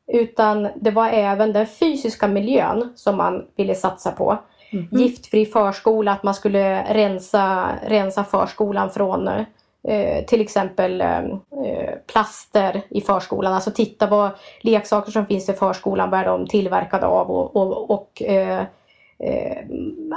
Utan 0.06 0.68
det 0.74 0.90
var 0.90 1.08
även 1.08 1.52
den 1.52 1.66
fysiska 1.66 2.28
miljön 2.28 2.92
som 2.96 3.16
man 3.16 3.46
ville 3.56 3.74
satsa 3.74 4.10
på. 4.12 4.38
Mm. 4.70 4.88
Giftfri 4.90 5.46
förskola, 5.46 6.12
att 6.12 6.22
man 6.22 6.34
skulle 6.34 6.94
rensa, 6.94 7.68
rensa 7.86 8.24
förskolan 8.24 8.90
från 8.90 9.28
eh, 9.88 10.24
till 10.26 10.40
exempel 10.40 11.00
eh, 11.00 11.22
plaster 12.06 12.82
i 12.88 13.00
förskolan. 13.00 13.52
Alltså 13.52 13.70
titta 13.70 14.06
vad 14.06 14.30
leksaker 14.60 15.12
som 15.12 15.26
finns 15.26 15.48
i 15.48 15.52
förskolan, 15.52 16.10
vad 16.10 16.20
är 16.20 16.24
de 16.24 16.46
tillverkade 16.46 17.06
av 17.06 17.30
och, 17.30 17.56
och, 17.56 17.90
och 17.90 18.22
eh, 18.22 18.64
eh 19.18 19.58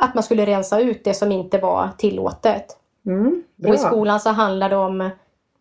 att 0.01 0.13
man 0.13 0.23
skulle 0.23 0.45
rensa 0.45 0.79
ut 0.79 1.03
det 1.03 1.13
som 1.13 1.31
inte 1.31 1.57
var 1.57 1.89
tillåtet. 1.97 2.65
Mm, 3.05 3.43
och 3.67 3.73
i 3.73 3.77
skolan 3.77 4.19
så 4.19 4.29
handlar 4.29 4.69
det 4.69 4.75
om 4.75 5.09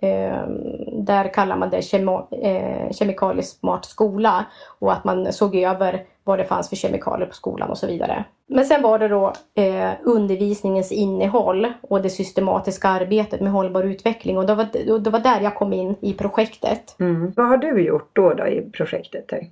Ehm, 0.00 1.04
där 1.04 1.34
kallar 1.34 1.56
man 1.56 1.70
det 1.70 1.82
kemo, 1.82 2.28
eh, 2.30 2.92
kemikaliesmart 2.92 3.84
skola 3.84 4.44
och 4.78 4.92
att 4.92 5.04
man 5.04 5.32
såg 5.32 5.56
över 5.56 6.04
vad 6.24 6.38
det 6.38 6.44
fanns 6.44 6.68
för 6.68 6.76
kemikalier 6.76 7.26
på 7.26 7.34
skolan 7.34 7.70
och 7.70 7.78
så 7.78 7.86
vidare. 7.86 8.24
Men 8.46 8.64
sen 8.64 8.82
var 8.82 8.98
det 8.98 9.08
då 9.08 9.32
eh, 9.54 9.90
undervisningens 10.04 10.92
innehåll 10.92 11.72
och 11.80 12.02
det 12.02 12.10
systematiska 12.10 12.88
arbetet 12.88 13.40
med 13.40 13.52
hållbar 13.52 13.82
utveckling 13.82 14.38
och 14.38 14.46
det 14.46 14.54
var, 14.54 14.98
det 14.98 15.10
var 15.10 15.20
där 15.20 15.40
jag 15.40 15.54
kom 15.54 15.72
in 15.72 15.96
i 16.00 16.12
projektet. 16.12 16.96
Mm. 17.00 17.32
Vad 17.36 17.46
har 17.46 17.56
du 17.56 17.84
gjort 17.86 18.10
då, 18.12 18.34
då 18.34 18.46
i 18.46 18.70
projektet? 18.72 19.32
Här? 19.32 19.46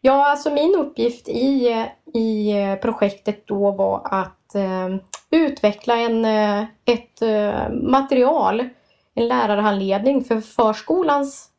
Ja, 0.00 0.30
alltså 0.30 0.50
min 0.50 0.74
uppgift 0.78 1.28
i, 1.28 1.68
i 2.14 2.54
projektet 2.82 3.46
då 3.46 3.70
var 3.70 4.00
att 4.04 4.43
eh, 4.54 4.96
utveckla 5.30 5.96
en, 5.96 6.24
eh, 6.24 6.64
ett 6.84 7.22
eh, 7.22 7.70
material 7.72 8.68
en 9.14 9.28
lärarhandledning 9.28 10.24
för 10.24 10.40
förskolans 10.40 11.50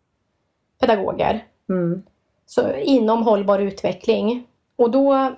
pedagoger. 0.80 1.46
Mm. 1.70 2.04
Så, 2.46 2.74
inom 2.76 3.24
hållbar 3.24 3.60
utveckling. 3.60 4.48
Och 4.76 4.92
då 4.92 5.36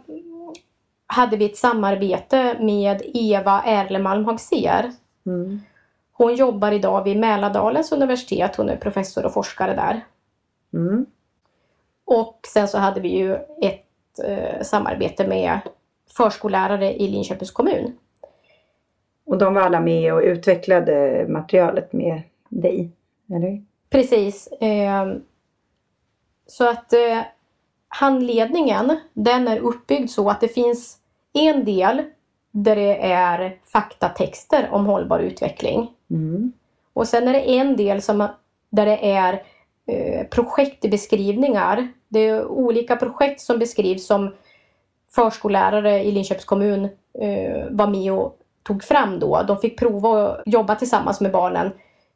hade 1.08 1.38
vi 1.38 1.46
ett 1.46 1.58
samarbete 1.58 2.58
med 2.60 3.02
Eva 3.14 3.64
Erlemalm 3.66 4.26
Hagser. 4.26 4.92
Mm. 5.26 5.60
Hon 6.12 6.36
jobbar 6.36 6.72
idag 6.72 7.04
vid 7.04 7.18
Mälardalens 7.18 7.92
universitet. 7.92 8.56
Hon 8.56 8.70
är 8.70 8.78
professor 8.78 9.26
och 9.26 9.34
forskare 9.34 9.76
där. 9.76 10.06
Mm. 10.74 11.06
Och 12.06 12.40
sen 12.54 12.68
så 12.68 12.78
hade 12.78 13.02
vi 13.02 13.10
ju 13.10 13.36
ett 13.62 14.20
eh, 14.24 14.62
samarbete 14.62 15.28
med 15.28 15.60
förskollärare 16.08 16.94
i 16.94 17.08
Linköpings 17.08 17.52
kommun. 17.52 17.98
Och 19.26 19.38
de 19.38 19.54
var 19.54 19.62
alla 19.62 19.80
med 19.80 20.14
och 20.14 20.22
utvecklade 20.22 21.26
materialet 21.30 21.94
med 21.94 22.22
dig, 22.50 22.92
eller? 23.30 23.64
Precis. 23.90 24.48
Eh, 24.48 25.14
så 26.48 26.70
att 26.70 26.94
eh, 26.94 27.22
handledningen, 27.88 29.00
den 29.14 29.48
är 29.48 29.60
uppbyggd 29.60 30.10
så 30.10 30.30
att 30.30 30.42
det 30.42 30.48
finns 30.48 30.98
en 31.34 31.66
del 31.66 32.04
där 32.52 32.76
det 32.76 33.12
är 33.12 33.60
faktatexter 33.64 34.70
om 34.72 34.86
hållbar 34.86 35.20
utveckling. 35.20 35.92
Mm. 36.10 36.52
Och 36.94 37.08
sen 37.08 37.28
är 37.28 37.34
det 37.34 37.52
en 37.52 37.76
del 37.76 38.02
som, 38.02 38.28
där 38.70 38.86
det 38.86 39.12
är 39.12 39.44
eh, 39.88 40.28
projektbeskrivningar. 40.28 41.88
Det 42.08 42.20
är 42.20 42.46
olika 42.46 42.96
projekt 42.96 43.42
som 43.42 43.60
beskrivs 43.60 44.06
som 44.06 44.34
förskollärare 45.10 46.04
i 46.04 46.12
Linköpings 46.12 46.46
kommun 46.46 46.84
eh, 47.22 47.66
var 47.70 47.88
med 47.88 48.14
och 48.14 48.38
tog 48.64 48.84
fram 48.84 49.20
då. 49.20 49.44
De 49.48 49.58
fick 49.58 49.80
prova 49.80 50.28
att 50.28 50.42
jobba 50.46 50.76
tillsammans 50.76 51.22
med 51.22 51.32
barnen 51.32 51.72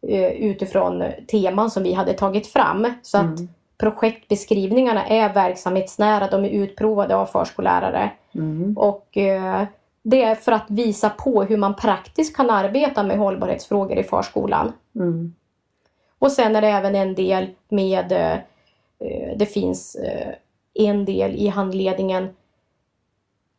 eh, 0.08 0.32
utifrån 0.32 1.04
teman 1.32 1.72
som 1.72 1.84
vi 1.84 1.94
hade 1.94 2.14
tagit 2.14 2.48
fram. 2.48 2.94
Så 3.02 3.18
att 3.18 3.40
mm. 3.40 3.50
projektbeskrivningarna 3.78 5.06
är 5.06 5.34
verksamhetsnära, 5.34 6.28
de 6.28 6.46
är 6.46 6.50
utprovade 6.50 7.16
av 7.16 7.26
förskollärare. 7.26 8.12
Mm. 8.36 8.78
Och 8.78 9.18
eh, 9.18 9.64
det 10.04 10.24
är 10.24 10.36
för 10.36 10.52
att 10.52 10.66
visa 10.68 11.10
på 11.10 11.44
hur 11.44 11.58
man 11.58 11.76
praktiskt 11.76 12.36
kan 12.36 12.50
arbeta 12.50 13.04
med 13.04 13.18
hållbarhetsfrågor 13.18 13.98
i 13.98 14.04
förskolan. 14.04 14.74
Mm. 14.96 15.36
Och 16.20 16.32
sen 16.32 16.56
är 16.56 16.62
det 16.62 16.68
även 16.68 16.96
en 16.96 17.16
del 17.16 17.48
med, 17.70 18.10
det 19.36 19.46
finns 19.46 19.98
en 20.74 21.06
del 21.06 21.36
i 21.36 21.48
handledningen 21.48 22.30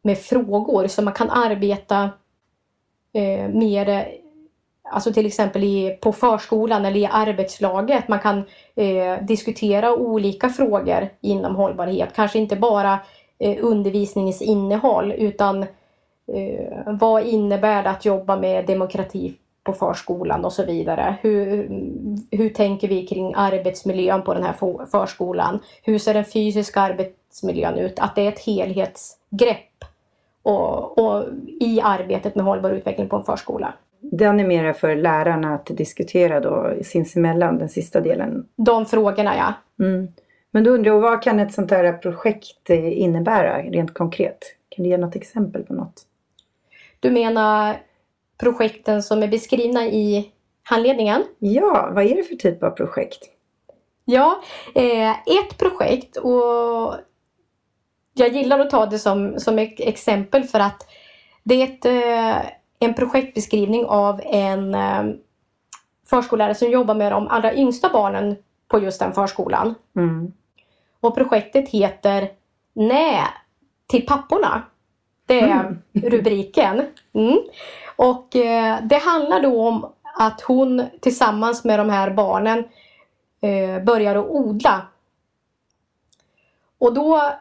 med 0.02 0.18
frågor 0.18 0.86
så 0.86 1.02
man 1.02 1.14
kan 1.14 1.30
arbeta 1.30 2.10
eh, 3.14 3.48
mer 3.48 4.08
Alltså 4.92 5.12
till 5.12 5.26
exempel 5.26 5.64
i, 5.64 5.98
på 6.00 6.12
förskolan 6.12 6.84
eller 6.84 7.00
i 7.00 7.06
arbetslaget. 7.06 8.08
Man 8.08 8.18
kan 8.18 8.44
eh, 8.74 9.24
diskutera 9.24 9.94
olika 9.94 10.48
frågor 10.48 11.08
inom 11.20 11.56
hållbarhet. 11.56 12.08
Kanske 12.14 12.38
inte 12.38 12.56
bara 12.56 12.98
eh, 13.38 13.56
undervisningens 13.60 14.42
innehåll 14.42 15.12
utan 15.12 15.62
eh, 15.62 16.76
vad 16.86 17.26
innebär 17.26 17.82
det 17.82 17.90
att 17.90 18.04
jobba 18.04 18.36
med 18.36 18.66
demokrati 18.66 19.34
på 19.64 19.72
förskolan 19.72 20.44
och 20.44 20.52
så 20.52 20.64
vidare. 20.64 21.16
Hur, 21.20 21.68
hur 22.30 22.48
tänker 22.48 22.88
vi 22.88 23.06
kring 23.06 23.32
arbetsmiljön 23.36 24.22
på 24.22 24.34
den 24.34 24.44
här 24.44 24.86
förskolan? 24.86 25.58
Hur 25.82 25.98
ser 25.98 26.14
den 26.14 26.24
fysiska 26.24 26.80
arbetsmiljön 26.80 27.78
ut? 27.78 27.98
Att 27.98 28.14
det 28.14 28.22
är 28.22 28.28
ett 28.28 28.46
helhetsgrepp 28.46 29.71
och, 30.42 30.98
och 30.98 31.24
i 31.60 31.80
arbetet 31.80 32.34
med 32.34 32.44
hållbar 32.44 32.70
utveckling 32.70 33.08
på 33.08 33.16
en 33.16 33.24
förskola. 33.24 33.74
Den 34.00 34.40
är 34.40 34.46
mera 34.46 34.74
för 34.74 34.96
lärarna 34.96 35.54
att 35.54 35.66
diskutera 35.66 36.40
då 36.40 36.74
sinsemellan, 36.82 37.58
den 37.58 37.68
sista 37.68 38.00
delen? 38.00 38.46
De 38.56 38.86
frågorna 38.86 39.36
ja. 39.36 39.54
Mm. 39.84 40.08
Men 40.50 40.64
då 40.64 40.70
undrar 40.70 40.92
jag, 40.92 41.00
vad 41.00 41.22
kan 41.22 41.40
ett 41.40 41.52
sånt 41.52 41.70
här 41.70 41.92
projekt 41.92 42.70
innebära 42.70 43.62
rent 43.62 43.94
konkret? 43.94 44.38
Kan 44.68 44.82
du 44.82 44.90
ge 44.90 44.98
något 44.98 45.16
exempel 45.16 45.62
på 45.62 45.74
något? 45.74 46.02
Du 47.00 47.10
menar 47.10 47.76
projekten 48.38 49.02
som 49.02 49.22
är 49.22 49.28
beskrivna 49.28 49.84
i 49.84 50.32
handledningen? 50.62 51.22
Ja, 51.38 51.90
vad 51.94 52.04
är 52.04 52.16
det 52.16 52.22
för 52.22 52.34
typ 52.34 52.62
av 52.62 52.70
projekt? 52.70 53.28
Ja, 54.04 54.42
eh, 54.74 55.10
ett 55.10 55.58
projekt 55.58 56.16
och 56.16 56.94
jag 58.14 58.28
gillar 58.28 58.58
att 58.58 58.70
ta 58.70 58.86
det 58.86 58.98
som, 58.98 59.40
som 59.40 59.58
ett 59.58 59.80
exempel 59.80 60.44
för 60.44 60.60
att 60.60 60.86
det 61.42 61.54
är 61.54 61.64
ett, 61.64 61.84
eh, 61.84 62.50
en 62.78 62.94
projektbeskrivning 62.94 63.86
av 63.86 64.20
en 64.24 64.74
eh, 64.74 65.04
förskollärare 66.06 66.54
som 66.54 66.70
jobbar 66.70 66.94
med 66.94 67.12
de 67.12 67.28
allra 67.28 67.54
yngsta 67.54 67.88
barnen 67.88 68.36
på 68.68 68.78
just 68.78 69.00
den 69.00 69.12
förskolan. 69.12 69.74
Mm. 69.96 70.32
Och 71.00 71.14
projektet 71.14 71.68
heter 71.68 72.28
Nej 72.72 73.22
till 73.86 74.06
papporna. 74.06 74.62
Det 75.26 75.40
är 75.40 75.60
mm. 75.60 75.78
rubriken. 75.92 76.86
Mm. 77.12 77.38
Och 77.96 78.36
eh, 78.36 78.78
det 78.82 78.98
handlar 78.98 79.40
då 79.40 79.68
om 79.68 79.92
att 80.18 80.40
hon 80.40 80.84
tillsammans 81.00 81.64
med 81.64 81.78
de 81.78 81.90
här 81.90 82.10
barnen 82.10 82.64
börjar 83.84 84.16
att 84.16 84.26
odla. 84.26 84.86
Och 86.78 86.94
då 86.94 87.32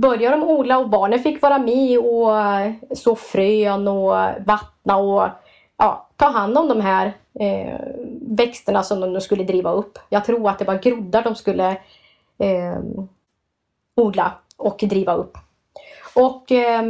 började 0.00 0.36
de 0.36 0.42
odla 0.42 0.78
och 0.78 0.88
barnen 0.88 1.18
fick 1.18 1.42
vara 1.42 1.58
med 1.58 1.98
och 1.98 2.40
eh, 2.40 2.72
så 2.94 3.16
frön 3.16 3.88
och 3.88 4.12
vattna 4.46 4.96
och 4.96 5.28
ja, 5.76 6.08
ta 6.16 6.26
hand 6.26 6.58
om 6.58 6.68
de 6.68 6.80
här 6.80 7.12
eh, 7.34 7.80
växterna 8.20 8.82
som 8.82 9.00
de 9.00 9.20
skulle 9.20 9.44
driva 9.44 9.72
upp. 9.72 9.98
Jag 10.08 10.24
tror 10.24 10.48
att 10.48 10.58
det 10.58 10.64
var 10.64 10.82
groddar 10.82 11.22
de 11.22 11.34
skulle 11.34 11.70
eh, 12.38 12.78
odla 13.96 14.32
och 14.56 14.78
driva 14.82 15.14
upp. 15.14 15.38
Och 16.14 16.52
eh, 16.52 16.82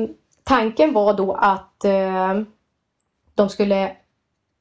tanken 0.44 0.92
var 0.92 1.14
då 1.14 1.32
att 1.32 1.84
eh, 1.84 2.40
de 3.34 3.48
skulle, 3.48 3.96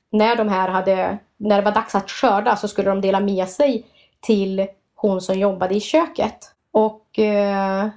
när 0.09 0.35
de 0.35 0.49
här 0.49 0.69
hade, 0.69 1.17
när 1.37 1.57
det 1.57 1.65
var 1.65 1.71
dags 1.71 1.95
att 1.95 2.11
skörda 2.11 2.55
så 2.55 2.67
skulle 2.67 2.89
de 2.89 3.01
dela 3.01 3.19
med 3.19 3.47
sig 3.47 3.85
till 4.19 4.67
hon 4.95 5.21
som 5.21 5.39
jobbade 5.39 5.75
i 5.75 5.79
köket. 5.79 6.55
Och 6.71 7.19
eh, 7.19 7.87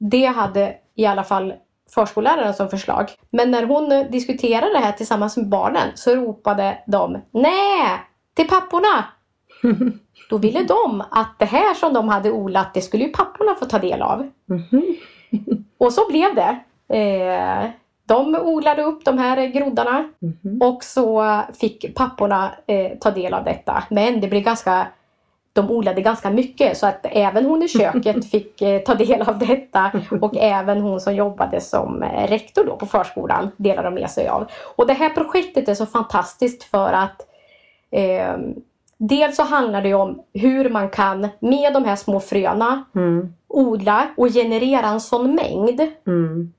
det 0.00 0.26
hade 0.26 0.74
i 0.94 1.06
alla 1.06 1.24
fall 1.24 1.54
förskolläraren 1.94 2.54
som 2.54 2.68
förslag. 2.68 3.10
Men 3.30 3.50
när 3.50 3.66
hon 3.66 4.10
diskuterade 4.10 4.72
det 4.72 4.78
här 4.78 4.92
tillsammans 4.92 5.36
med 5.36 5.48
barnen 5.48 5.88
så 5.94 6.16
ropade 6.16 6.78
de 6.86 7.18
Nej! 7.30 8.00
Till 8.34 8.48
papporna! 8.48 9.04
Då 10.30 10.38
ville 10.38 10.62
de 10.62 11.02
att 11.10 11.38
det 11.38 11.44
här 11.44 11.74
som 11.74 11.94
de 11.94 12.08
hade 12.08 12.30
odlat, 12.30 12.74
det 12.74 12.80
skulle 12.80 13.04
ju 13.04 13.10
papporna 13.10 13.54
få 13.54 13.64
ta 13.64 13.78
del 13.78 14.02
av. 14.02 14.30
Och 15.78 15.92
så 15.92 16.08
blev 16.10 16.34
det. 16.34 16.58
Eh, 16.96 17.70
de 18.06 18.34
odlade 18.34 18.82
upp 18.82 19.04
de 19.04 19.18
här 19.18 19.46
groddarna 19.46 20.08
och 20.60 20.84
så 20.84 21.40
fick 21.60 21.94
papporna 21.94 22.50
eh, 22.66 22.98
ta 23.00 23.10
del 23.10 23.34
av 23.34 23.44
detta. 23.44 23.84
Men 23.90 24.20
det 24.20 24.28
blev 24.28 24.42
ganska 24.42 24.86
de 25.52 25.70
odlade 25.70 26.00
ganska 26.00 26.30
mycket 26.30 26.76
så 26.78 26.86
att 26.86 27.00
även 27.02 27.44
hon 27.46 27.62
i 27.62 27.68
köket 27.68 28.30
fick 28.30 28.62
eh, 28.62 28.80
ta 28.82 28.94
del 28.94 29.22
av 29.22 29.38
detta 29.38 29.90
och 30.20 30.36
även 30.36 30.80
hon 30.80 31.00
som 31.00 31.14
jobbade 31.14 31.60
som 31.60 32.02
eh, 32.02 32.28
rektor 32.28 32.64
då 32.64 32.76
på 32.76 32.86
förskolan 32.86 33.50
delade 33.56 33.88
de 33.88 33.94
med 33.94 34.10
sig 34.10 34.28
av. 34.28 34.50
Och 34.76 34.86
det 34.86 34.92
här 34.92 35.10
projektet 35.10 35.68
är 35.68 35.74
så 35.74 35.86
fantastiskt 35.86 36.62
för 36.64 36.92
att 36.92 37.26
eh, 37.90 38.36
dels 38.98 39.36
så 39.36 39.42
handlar 39.42 39.82
det 39.82 39.94
om 39.94 40.22
hur 40.32 40.70
man 40.70 40.88
kan 40.90 41.28
med 41.40 41.72
de 41.72 41.84
här 41.84 41.96
små 41.96 42.20
fröna 42.20 42.84
Mm. 42.94 43.34
odla 43.48 44.06
och 44.16 44.28
generera 44.28 44.86
en 44.86 45.00
sån 45.00 45.34
mängd. 45.34 45.80
Mm. 46.06 46.52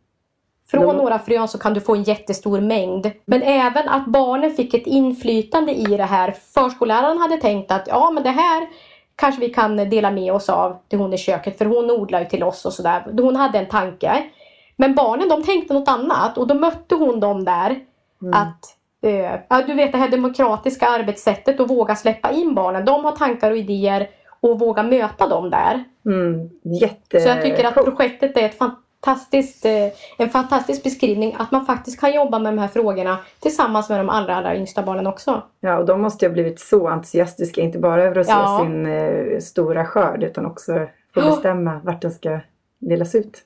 Från 0.71 0.97
några 0.97 1.19
frön 1.19 1.47
så 1.47 1.57
kan 1.57 1.73
du 1.73 1.81
få 1.81 1.95
en 1.95 2.03
jättestor 2.03 2.61
mängd. 2.61 3.11
Men 3.25 3.41
även 3.41 3.89
att 3.89 4.05
barnen 4.05 4.51
fick 4.51 4.73
ett 4.73 4.87
inflytande 4.87 5.73
i 5.73 5.83
det 5.83 6.03
här. 6.03 6.31
Förskolläraren 6.53 7.17
hade 7.17 7.37
tänkt 7.37 7.71
att 7.71 7.87
ja 7.87 8.11
men 8.11 8.23
det 8.23 8.29
här 8.29 8.67
kanske 9.15 9.41
vi 9.41 9.49
kan 9.49 9.77
dela 9.77 10.11
med 10.11 10.33
oss 10.33 10.49
av 10.49 10.77
till 10.89 10.99
hon 10.99 11.13
i 11.13 11.17
köket 11.17 11.57
för 11.57 11.65
hon 11.65 11.91
odlar 11.91 12.19
ju 12.19 12.25
till 12.25 12.43
oss 12.43 12.65
och 12.65 12.73
sådär. 12.73 13.03
Hon 13.21 13.35
hade 13.35 13.59
en 13.59 13.65
tanke. 13.65 14.23
Men 14.75 14.95
barnen 14.95 15.29
de 15.29 15.43
tänkte 15.43 15.73
något 15.73 15.89
annat 15.89 16.37
och 16.37 16.47
då 16.47 16.55
mötte 16.55 16.95
hon 16.95 17.19
dem 17.19 17.45
där. 17.45 17.79
Mm. 18.21 18.33
Att 18.33 18.65
eh, 19.01 19.67
du 19.67 19.73
vet 19.73 19.91
det 19.91 19.97
här 19.97 20.09
demokratiska 20.09 20.87
arbetssättet 20.87 21.59
och 21.59 21.67
våga 21.67 21.95
släppa 21.95 22.31
in 22.31 22.55
barnen. 22.55 22.85
De 22.85 23.05
har 23.05 23.11
tankar 23.11 23.51
och 23.51 23.57
idéer 23.57 24.09
och 24.39 24.59
våga 24.59 24.83
möta 24.83 25.27
dem 25.27 25.49
där. 25.49 25.83
Mm. 26.05 26.49
Jätte... 26.81 27.19
Så 27.19 27.29
jag 27.29 27.41
tycker 27.41 27.67
att 27.67 27.73
projektet 27.73 28.37
är 28.37 28.45
ett 28.45 28.57
fantastiskt, 28.57 28.90
eh, 29.65 29.91
en 30.17 30.29
fantastisk 30.29 30.83
beskrivning 30.83 31.35
att 31.39 31.51
man 31.51 31.65
faktiskt 31.65 31.99
kan 31.99 32.13
jobba 32.13 32.39
med 32.39 32.53
de 32.53 32.59
här 32.59 32.67
frågorna 32.67 33.17
tillsammans 33.39 33.89
med 33.89 33.99
de 33.99 34.09
allra, 34.09 34.35
allra 34.35 34.55
yngsta 34.55 34.83
barnen 34.83 35.07
också. 35.07 35.41
Ja, 35.59 35.77
och 35.77 35.85
de 35.85 36.01
måste 36.01 36.25
ju 36.25 36.29
ha 36.29 36.33
blivit 36.33 36.59
så 36.59 36.87
entusiastiska, 36.87 37.61
inte 37.61 37.79
bara 37.79 38.03
över 38.03 38.19
att 38.21 38.25
se 38.27 38.31
Ja. 38.31 38.59
sin 38.63 38.85
eh, 38.85 39.39
stora 39.39 39.85
skörd 39.85 40.23
utan 40.23 40.45
också 40.45 40.87
få 41.13 41.21
bestämma 41.21 41.81
vart 41.83 42.01
den 42.01 42.11
ska 42.11 42.39
delas 42.79 43.15
ut. 43.15 43.37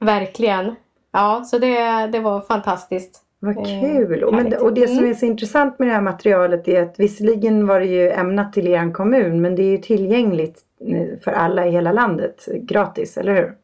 Verkligen. 0.00 0.74
Ja, 1.12 1.44
så 1.44 1.58
det, 1.58 2.06
det 2.06 2.20
var 2.20 2.40
fantastiskt. 2.40 3.22
Vad 3.38 3.56
Eh, 3.58 3.80
kul! 3.80 4.24
Och, 4.24 4.34
men, 4.34 4.54
och 4.54 4.72
det 4.74 4.86
som 4.88 4.98
Mm. 4.98 5.10
är 5.10 5.14
så 5.14 5.26
intressant 5.26 5.78
med 5.78 5.88
det 5.88 5.92
här 5.94 6.00
materialet 6.00 6.68
är 6.68 6.82
att 6.82 6.94
visserligen 7.00 7.66
var 7.66 7.80
det 7.80 7.86
ju 7.86 8.10
ämnat 8.10 8.52
till 8.52 8.68
er 8.68 8.92
kommun 8.92 9.40
men 9.40 9.54
det 9.56 9.62
är 9.62 9.70
ju 9.70 9.78
tillgängligt 9.78 10.58
eh, 10.88 11.18
för 11.24 11.32
alla 11.32 11.66
i 11.66 11.70
hela 11.70 11.92
landet 11.92 12.48
gratis, 12.62 13.16
eller 13.18 13.34
hur? 13.34 13.54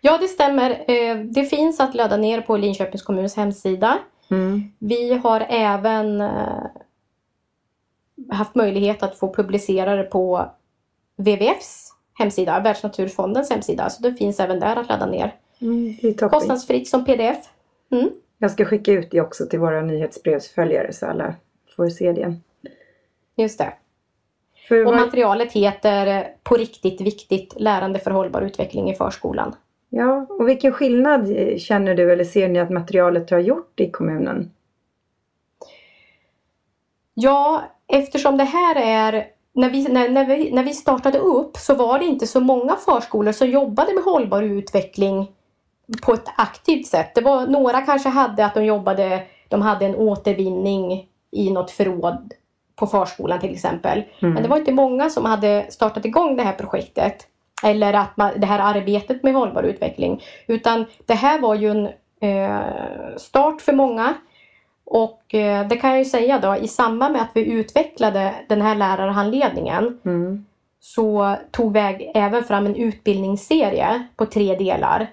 Ja, 0.00 0.18
det 0.18 0.28
stämmer. 0.28 0.70
Eh, 0.70 1.16
Det 1.16 1.44
finns 1.44 1.80
att 1.80 1.94
ladda 1.94 2.16
ner 2.16 2.40
på 2.40 2.56
Linköpings 2.56 3.02
kommuns 3.02 3.36
hemsida. 3.36 3.98
Mm. 4.30 4.72
Vi 4.78 5.14
har 5.14 5.46
även 5.48 6.20
eh, 6.20 6.64
haft 8.30 8.54
möjlighet 8.54 9.02
att 9.02 9.18
få 9.18 9.34
publicera 9.34 9.96
det 9.96 10.02
på 10.02 10.50
WWFs 11.16 11.90
hemsida, 12.14 12.60
Världsnaturfondens 12.60 13.50
hemsida. 13.50 13.90
Så 13.90 14.02
det 14.02 14.14
finns 14.14 14.40
även 14.40 14.60
där 14.60 14.76
att 14.76 14.88
ladda 14.88 15.06
ner. 15.06 15.34
Mm. 15.60 16.14
Kostnadsfritt 16.30 16.88
som 16.88 17.04
pdf. 17.04 17.38
Mm. 17.90 18.10
Jag 18.38 18.50
ska 18.50 18.64
skicka 18.64 18.92
ut 18.92 19.10
det 19.10 19.20
också 19.20 19.46
till 19.46 19.58
våra 19.58 19.82
nyhetsbrevsföljare 19.82 20.92
så 20.92 21.06
alla 21.06 21.34
får 21.76 21.88
se 21.88 22.12
det. 22.12 22.34
Just 23.36 23.58
det. 23.58 23.72
För 24.68 24.86
Och 24.86 24.92
vad, 24.92 25.00
materialet 25.00 25.52
heter 25.52 26.06
eh, 26.06 26.22
På 26.42 26.54
riktigt 26.54 27.00
viktigt 27.00 27.54
lärande 27.60 27.98
för 27.98 28.10
hållbar 28.10 28.42
utveckling 28.42 28.90
i 28.90 28.94
förskolan. 28.94 29.54
Ja, 29.96 30.26
och 30.28 30.48
vilken 30.48 30.72
skillnad 30.72 31.36
eh, 31.36 31.58
känner 31.58 31.94
du 31.94 32.12
eller 32.12 32.24
ser 32.24 32.48
ni 32.48 32.58
att 32.58 32.70
materialet 32.70 33.30
har 33.30 33.38
gjort 33.38 33.80
i 33.80 33.90
kommunen? 33.90 34.50
Ja, 37.14 37.62
eftersom 37.88 38.36
det 38.36 38.44
här 38.44 38.76
är 38.76 39.26
när 39.52 39.70
vi, 39.70 39.88
när, 39.88 40.08
när, 40.08 40.24
vi, 40.24 40.52
när 40.52 40.62
vi 40.62 40.72
startade 40.74 41.18
upp 41.18 41.56
så 41.56 41.74
var 41.74 41.98
det 41.98 42.04
inte 42.04 42.26
så 42.26 42.40
många 42.40 42.76
förskolor 42.76 43.32
som 43.32 43.50
jobbade 43.50 43.94
med 43.94 44.04
hållbar 44.04 44.42
utveckling 44.42 45.30
på 46.02 46.14
ett 46.14 46.28
aktivt 46.36 46.86
sätt. 46.86 47.14
Det 47.14 47.20
var 47.20 47.46
några 47.46 47.80
kanske 47.80 48.08
hade 48.08 48.44
att 48.44 48.54
de 48.54 48.64
jobbade, 48.64 49.22
de 49.48 49.62
hade 49.62 49.86
en 49.86 49.96
återvinning 49.96 51.08
i 51.30 51.50
något 51.50 51.70
förråd 51.70 52.32
på 52.76 52.86
förskolan 52.86 53.40
till 53.40 53.52
exempel. 53.54 54.04
Mm. 54.22 54.34
Men 54.34 54.42
det 54.42 54.48
var 54.48 54.56
inte 54.56 54.72
många 54.72 55.10
som 55.10 55.24
hade 55.24 55.66
startat 55.70 56.04
igång 56.04 56.36
det 56.36 56.42
här 56.42 56.52
projektet. 56.52 57.26
Eller 57.64 57.92
att 57.92 58.16
man, 58.16 58.30
det 58.36 58.46
här 58.46 58.58
arbetet 58.76 59.22
med 59.22 59.34
hållbar 59.34 59.62
utveckling. 59.62 60.22
Utan 60.46 60.84
det 61.06 61.14
här 61.14 61.40
var 61.40 61.54
ju 61.54 61.70
en 61.70 61.88
eh, 62.20 63.16
start 63.16 63.60
för 63.60 63.72
många. 63.72 64.14
Och 64.84 65.34
eh, 65.34 65.68
det 65.68 65.76
kan 65.76 65.90
jag 65.90 65.98
ju 65.98 66.04
säga 66.04 66.38
då, 66.38 66.56
i 66.56 66.68
samband 66.68 67.12
med 67.12 67.22
att 67.22 67.30
vi 67.34 67.52
utvecklade 67.52 68.34
den 68.48 68.62
här 68.62 68.74
lärarhandledningen 68.74 69.98
Mm. 70.04 70.44
så 70.80 71.36
tog 71.50 71.72
vi 71.72 72.10
även 72.14 72.44
fram 72.44 72.66
en 72.66 72.76
utbildningsserie 72.76 74.06
på 74.16 74.26
tre 74.26 74.56
delar 74.56 75.10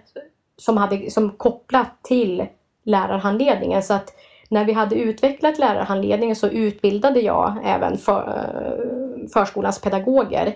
som, 0.58 0.78
hade, 0.78 1.12
som 1.12 1.32
kopplat 1.32 2.04
till 2.04 2.46
lärarhandledningen. 2.84 3.84
Så 3.84 3.94
att 3.94 4.14
när 4.50 4.66
vi 4.66 4.74
hade 4.74 4.96
utvecklat 4.96 5.60
lärarhandledningen 5.60 6.36
så 6.36 6.48
utbildade 6.48 7.20
jag 7.20 7.58
även 7.66 7.98
för, 7.98 8.28
eh, 8.28 9.30
förskolans 9.34 9.82
pedagoger 9.82 10.56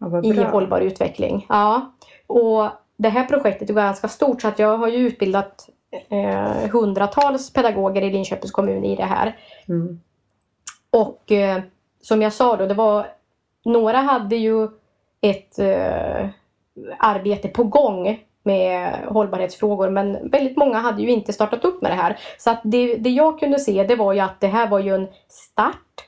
Ja, 0.00 0.22
i 0.22 0.42
hållbar 0.42 0.80
utveckling. 0.80 1.46
Ja. 1.48 1.92
Och 2.26 2.68
det 2.96 3.08
här 3.08 3.24
projektet 3.24 3.70
är 3.70 3.74
ganska 3.74 4.08
stort 4.08 4.42
så 4.42 4.48
att 4.48 4.58
jag 4.58 4.78
har 4.78 4.88
ju 4.88 4.96
utbildat 4.96 5.68
eh, 6.08 6.70
hundratals 6.70 7.52
pedagoger 7.52 8.02
i 8.02 8.10
Linköpings 8.10 8.52
kommun 8.52 8.84
i 8.84 8.96
det 8.96 9.04
här. 9.04 9.36
Mm. 9.68 10.00
Och 10.90 11.32
eh, 11.32 11.62
som 12.00 12.22
jag 12.22 12.32
sa 12.32 12.56
då, 12.56 12.66
det 12.66 12.74
var 12.74 13.06
några 13.64 13.98
hade 13.98 14.36
ju 14.36 14.68
ett 15.20 15.58
eh, 15.58 16.28
arbete 16.98 17.48
på 17.48 17.64
gång 17.64 18.24
med 18.42 19.04
hållbarhetsfrågor 19.08 19.90
men 19.90 20.30
väldigt 20.30 20.56
många 20.56 20.78
hade 20.78 21.02
ju 21.02 21.10
inte 21.10 21.32
startat 21.32 21.64
upp 21.64 21.82
med 21.82 21.90
det 21.90 21.96
här. 21.96 22.18
Så 22.38 22.50
att 22.50 22.60
det, 22.64 22.96
det 22.96 23.10
jag 23.10 23.40
kunde 23.40 23.58
se 23.58 23.84
det 23.84 23.96
var 23.96 24.12
ju 24.12 24.20
att 24.20 24.40
det 24.40 24.46
här 24.46 24.68
var 24.68 24.78
ju 24.78 24.94
en 24.94 25.08
start. 25.28 26.06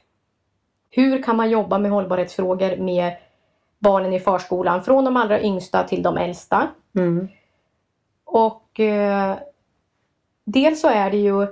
Hur 0.91 1.23
kan 1.23 1.37
man 1.37 1.51
jobba 1.51 1.79
med 1.79 1.91
hållbarhetsfrågor 1.91 2.77
med 2.77 3.17
barnen 3.83 4.13
i 4.13 4.21
förskolan 4.21 4.85
från 4.85 5.05
de 5.05 5.17
allra 5.17 5.43
yngsta 5.43 5.83
till 5.83 6.03
de 6.03 6.17
äldsta? 6.17 6.69
Mm. 6.95 7.29
Och 8.25 8.81
eh, 8.81 9.37
dels 10.45 10.81
så 10.81 10.89
är 10.89 11.11
det 11.11 11.17
ju 11.17 11.47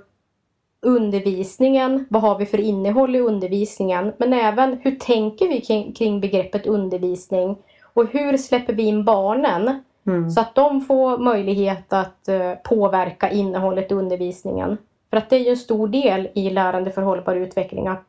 undervisningen, 0.83 2.07
vad 2.11 2.23
har 2.23 2.39
vi 2.39 2.47
för 2.47 2.61
innehåll 2.61 3.17
i 3.17 3.21
undervisningen? 3.21 4.13
Men 4.19 4.33
även 4.33 4.81
hur 4.83 4.97
tänker 4.97 5.49
vi 5.49 5.61
kring, 5.61 5.93
kring 5.93 6.21
begreppet 6.21 6.67
undervisning? 6.67 7.57
Och 7.93 8.07
hur 8.07 8.37
släpper 8.37 8.73
vi 8.73 8.83
in 8.83 9.05
barnen 9.05 9.83
Mm. 10.07 10.31
så 10.31 10.41
att 10.41 10.55
de 10.55 10.81
får 10.81 11.19
möjlighet 11.19 11.93
att 11.93 12.29
eh, 12.29 12.55
påverka 12.55 13.31
innehållet 13.31 13.91
i 13.91 13.95
undervisningen? 13.95 14.79
För 15.11 15.17
att 15.17 15.31
det 15.31 15.37
är 15.37 15.41
ju 15.41 15.51
en 15.51 15.57
stor 15.57 15.89
del 15.89 16.29
i 16.35 16.51
lärande 16.51 16.91
för 16.91 17.03
hållbar 17.03 17.35
utveckling 17.35 17.89
att 17.89 18.05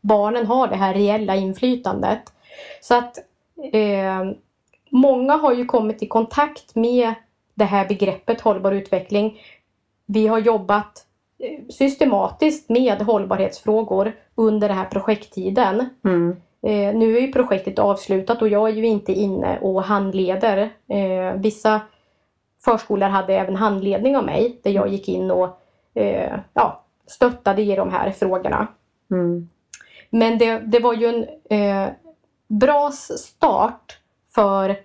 barnen 0.00 0.46
har 0.46 0.68
det 0.68 0.76
här 0.76 0.94
reella 0.94 1.36
inflytandet. 1.36 2.32
Så 2.80 2.94
att 2.94 3.18
eh, 3.72 4.30
många 4.90 5.32
har 5.32 5.52
ju 5.52 5.64
kommit 5.64 6.02
i 6.02 6.06
kontakt 6.06 6.74
med 6.74 7.14
det 7.54 7.64
här 7.64 7.88
begreppet 7.88 8.40
hållbar 8.40 8.72
utveckling. 8.72 9.40
Vi 10.06 10.26
har 10.26 10.38
jobbat 10.38 11.06
eh, 11.38 11.68
systematiskt 11.68 12.68
med 12.68 13.02
hållbarhetsfrågor 13.02 14.12
under 14.34 14.68
den 14.68 14.76
här 14.76 14.84
projekttiden. 14.84 15.88
Mm. 16.04 16.36
Eh, 16.62 16.94
nu 16.94 17.16
är 17.16 17.20
ju 17.20 17.32
projektet 17.32 17.78
avslutat 17.78 18.42
och 18.42 18.48
jag 18.48 18.68
är 18.68 18.74
ju 18.74 18.86
inte 18.86 19.12
inne 19.12 19.58
och 19.58 19.82
handleder. 19.82 20.70
Eh, 20.88 21.34
vissa 21.36 21.80
förskolor 22.64 23.08
hade 23.08 23.34
även 23.34 23.56
handledning 23.56 24.16
av 24.16 24.24
mig 24.24 24.60
där 24.62 24.70
jag 24.70 24.88
gick 24.88 25.08
in 25.08 25.30
och 25.30 25.60
eh, 25.94 26.38
ja, 26.54 26.84
stöttade 27.06 27.62
i 27.62 27.76
de 27.76 27.90
här 27.90 28.10
frågorna. 28.10 28.66
Mm. 29.10 29.48
Men 30.10 30.38
det, 30.38 30.58
det 30.58 30.78
var 30.78 30.94
ju 30.94 31.06
en 31.06 31.26
eh, 31.58 31.92
bra 32.50 32.90
start 32.92 33.98
för 34.34 34.76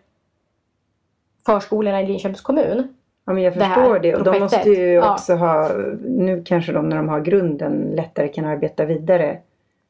förskolorna 1.46 2.02
i 2.02 2.08
Linköpings 2.08 2.42
kommun. 2.42 2.96
Ja, 3.26 3.34
men 3.34 3.44
jag 3.44 3.54
det 3.54 3.60
förstår 3.60 4.00
det. 4.00 4.16
Och 4.16 4.24
de 4.24 4.40
måste 4.40 4.70
ju 4.70 4.92
Ja. 4.94 5.14
också 5.14 5.34
ha, 5.36 5.70
nu 6.04 6.44
kanske 6.46 6.72
de 6.72 6.90
när 6.90 6.98
de 6.98 7.10
har 7.10 7.20
grunden 7.22 7.92
lättare 7.96 8.28
kan 8.28 8.46
arbeta 8.46 8.86
vidare 8.86 9.40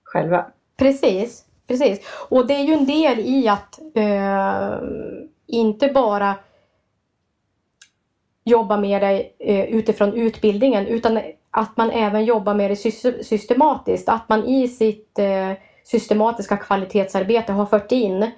själva. 0.03 0.45
Precis, 0.77 1.45
precis. 1.67 1.99
Och 2.29 2.47
det 2.47 2.53
är 2.53 2.63
ju 2.63 2.73
en 2.73 2.85
del 2.85 3.19
i 3.19 3.47
att 3.47 3.79
eh, 3.95 4.79
inte 5.47 5.87
bara 5.87 6.35
jobba 8.43 8.77
med 8.77 9.01
det 9.01 9.29
eh, 9.39 9.65
utifrån 9.65 10.13
utbildningen 10.13 10.87
utan 10.87 11.19
att 11.51 11.77
man 11.77 11.91
även 11.91 12.25
jobbar 12.25 12.53
med 12.53 12.71
det 12.71 12.75
sys- 12.75 13.21
systematiskt. 13.23 14.09
Att 14.09 14.29
man 14.29 14.43
i 14.45 14.67
sitt 14.67 15.19
eh, 15.19 15.51
systematiska 15.85 16.57
kvalitetsarbete 16.57 17.53
har 17.53 17.65
fört 17.65 17.91
in 17.91 18.31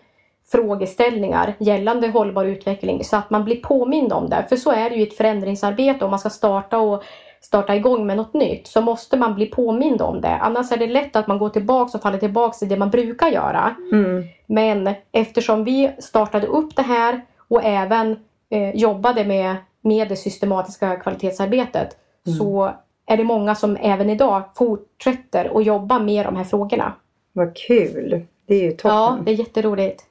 frågeställningar 0.51 1.53
gällande 1.57 2.07
hållbar 2.07 2.45
utveckling 2.45 3.03
så 3.03 3.17
att 3.17 3.29
man 3.29 3.45
blir 3.45 3.55
påmind 3.55 4.13
om 4.13 4.29
det. 4.29 4.45
För 4.49 4.55
så 4.55 4.71
är 4.71 4.89
det 4.89 4.95
ju 4.95 5.01
i 5.01 5.07
ett 5.07 5.17
förändringsarbete 5.17 6.05
om 6.05 6.11
man 6.11 6.19
ska 6.19 6.29
starta 6.29 6.77
och 6.77 7.03
starta 7.41 7.75
igång 7.75 8.07
med 8.07 8.17
något 8.17 8.33
nytt 8.33 8.67
så 8.67 8.81
måste 8.81 9.17
man 9.17 9.35
bli 9.35 9.45
påmind 9.45 10.01
om 10.01 10.21
det. 10.21 10.37
Annars 10.41 10.71
är 10.71 10.77
det 10.77 10.87
lätt 10.87 11.15
att 11.15 11.27
man 11.27 11.37
går 11.37 11.49
tillbaka 11.49 11.97
och 11.97 12.01
faller 12.01 12.17
tillbaka 12.17 12.57
till 12.57 12.69
det 12.69 12.77
man 12.77 12.89
brukar 12.89 13.27
göra. 13.27 13.75
Mm. 13.91 14.23
Men 14.45 14.93
eftersom 15.11 15.63
vi 15.63 15.91
startade 15.99 16.47
upp 16.47 16.75
det 16.75 16.81
här 16.81 17.21
och 17.47 17.63
även 17.63 18.19
eh, 18.49 18.75
jobbade 18.75 19.25
med, 19.25 19.55
med 19.81 20.09
det 20.09 20.15
systematiska 20.15 20.95
kvalitetsarbetet 20.95 21.97
Mm. 22.27 22.37
så 22.37 22.71
är 23.05 23.17
det 23.17 23.23
många 23.23 23.55
som 23.55 23.77
även 23.81 24.09
idag 24.09 24.43
fortsätter 24.55 25.57
att 25.57 25.65
jobba 25.65 25.99
med 25.99 26.25
de 26.25 26.35
här 26.35 26.43
frågorna. 26.43 26.93
Vad 27.37 27.55
kul! 27.55 28.25
Det 28.45 28.55
är 28.55 28.63
ju 28.63 28.71
toppen. 28.71 28.91
Ja, 28.91 29.19
det 29.25 29.31
är 29.31 29.35
jätteroligt. 29.35 30.03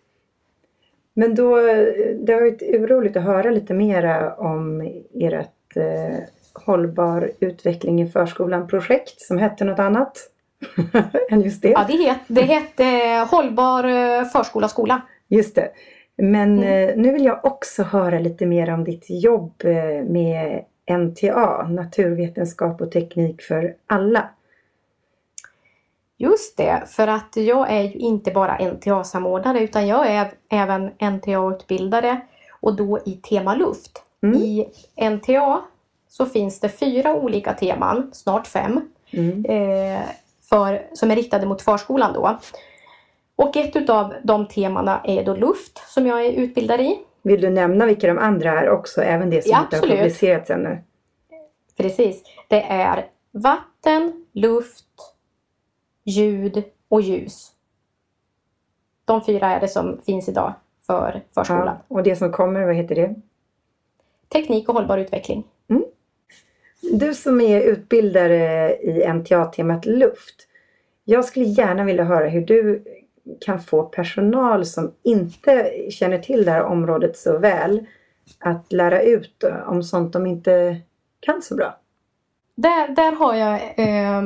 Men 1.14 1.34
då, 1.34 1.56
det 2.20 2.32
har 2.32 2.40
varit 2.40 2.90
roligt 2.90 3.16
att 3.16 3.22
höra 3.22 3.50
lite 3.50 3.74
mera 3.74 4.34
om 4.34 4.80
ert 5.14 5.76
eh, 5.76 6.18
hållbar 6.52 7.30
utveckling 7.40 8.02
i 8.02 8.08
förskolan-projekt 8.08 9.20
som 9.20 9.38
hette 9.38 9.64
något 9.64 9.78
annat 9.78 10.18
än 11.30 11.40
just 11.40 11.62
det. 11.62 11.68
Ja, 11.68 11.84
det, 11.88 11.96
het, 11.96 12.18
det 12.26 12.42
hette 12.42 12.84
Hållbar 13.30 13.84
eh, 13.84 14.24
förskola 14.24 14.68
skola. 14.68 15.02
Just 15.28 15.54
det. 15.54 15.70
Men 16.16 16.58
mm. 16.58 16.88
eh, 16.88 16.96
nu 16.96 17.12
vill 17.12 17.24
jag 17.24 17.44
också 17.44 17.82
höra 17.82 18.18
lite 18.18 18.46
mer 18.46 18.70
om 18.74 18.84
ditt 18.84 19.06
jobb 19.08 19.64
eh, 19.64 20.04
med 20.04 20.64
NTA, 20.90 21.68
naturvetenskap 21.68 22.80
och 22.80 22.92
teknik 22.92 23.42
för 23.42 23.74
alla. 23.86 24.30
Just 26.18 26.56
det, 26.56 26.82
för 26.86 27.08
att 27.08 27.36
jag 27.36 27.72
är 27.72 27.82
ju 27.82 27.98
inte 27.98 28.30
bara 28.30 28.58
NTA-samordnare 28.58 29.60
utan 29.60 29.86
jag 29.86 30.06
är 30.06 30.32
även 30.48 30.90
NTA-utbildare 30.98 32.20
och 32.60 32.76
då 32.76 32.98
i 33.04 33.12
tema 33.12 33.54
luft. 33.54 34.02
Mm. 34.22 34.36
I 34.36 34.68
NTA 35.10 35.60
så 36.08 36.26
finns 36.26 36.60
det 36.60 36.68
fyra 36.68 37.14
olika 37.14 37.52
teman, 37.52 38.10
snart 38.12 38.46
fem, 38.46 38.80
mm. 39.10 39.44
eh, 39.44 40.00
för, 40.48 40.86
som 40.92 41.10
är 41.10 41.16
riktade 41.16 41.46
mot 41.46 41.62
förskolan 41.62 42.12
då. 42.12 42.38
Och 43.36 43.56
ett 43.56 43.90
av 43.90 44.14
de 44.22 44.46
temana 44.46 45.00
är 45.04 45.24
då 45.24 45.34
luft 45.34 45.82
som 45.88 46.06
jag 46.06 46.26
är 46.26 46.32
utbildad 46.32 46.80
i. 46.80 46.98
Vill 47.22 47.40
du 47.40 47.50
nämna 47.50 47.86
vilka 47.86 48.06
de 48.06 48.18
andra 48.18 48.60
är 48.60 48.70
också, 48.70 49.02
även 49.02 49.30
det 49.30 49.42
som 49.42 49.52
ja, 49.52 49.60
inte 49.60 49.76
har 49.76 49.96
publicerats 49.96 50.50
ännu? 50.50 50.78
Precis. 51.76 52.22
Det 52.48 52.62
är 52.62 53.06
vatten, 53.32 54.26
luft, 54.32 54.86
ljud 56.06 56.64
och 56.88 57.02
ljus. 57.02 57.52
De 59.04 59.24
fyra 59.24 59.46
är 59.46 59.60
det 59.60 59.68
som 59.68 60.00
finns 60.06 60.28
idag 60.28 60.54
för 60.86 61.22
förskolan. 61.34 61.66
Ja, 61.66 61.80
och 61.88 62.02
det 62.02 62.16
som 62.16 62.32
kommer, 62.32 62.64
vad 62.64 62.74
heter 62.74 62.94
det? 62.94 63.14
Teknik 64.28 64.68
och 64.68 64.74
hållbar 64.74 64.98
utveckling. 64.98 65.44
Mm. 65.68 65.84
Du 66.92 67.14
som 67.14 67.40
är 67.40 67.60
utbildare 67.60 68.76
i 68.76 69.12
NTA-temat 69.12 69.86
luft. 69.86 70.48
Jag 71.04 71.24
skulle 71.24 71.44
gärna 71.44 71.84
vilja 71.84 72.04
höra 72.04 72.28
hur 72.28 72.46
du 72.46 72.84
kan 73.40 73.60
få 73.60 73.82
personal 73.82 74.66
som 74.66 74.92
inte 75.02 75.72
känner 75.90 76.18
till 76.18 76.44
det 76.44 76.50
här 76.50 76.62
området 76.62 77.16
så 77.16 77.38
väl 77.38 77.86
att 78.38 78.72
lära 78.72 79.02
ut 79.02 79.44
om 79.66 79.82
sånt 79.82 80.12
de 80.12 80.26
inte 80.26 80.76
kan 81.20 81.42
så 81.42 81.54
bra. 81.56 81.78
Där, 82.54 82.88
där 82.88 83.12
har 83.12 83.34
jag 83.34 83.54
eh, 83.76 84.22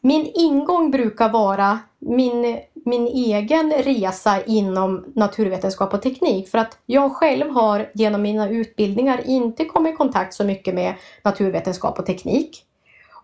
Min 0.00 0.32
ingång 0.34 0.90
brukar 0.90 1.28
vara 1.28 1.78
min, 1.98 2.60
min 2.72 3.06
egen 3.06 3.72
resa 3.72 4.44
inom 4.44 5.04
naturvetenskap 5.14 5.94
och 5.94 6.02
teknik. 6.02 6.48
För 6.48 6.58
att 6.58 6.78
jag 6.86 7.16
själv 7.16 7.50
har 7.50 7.90
genom 7.94 8.22
mina 8.22 8.48
utbildningar 8.48 9.20
inte 9.26 9.64
kommit 9.64 9.94
i 9.94 9.96
kontakt 9.96 10.34
så 10.34 10.44
mycket 10.44 10.74
med 10.74 10.94
naturvetenskap 11.22 11.98
och 11.98 12.06
teknik. 12.06 12.64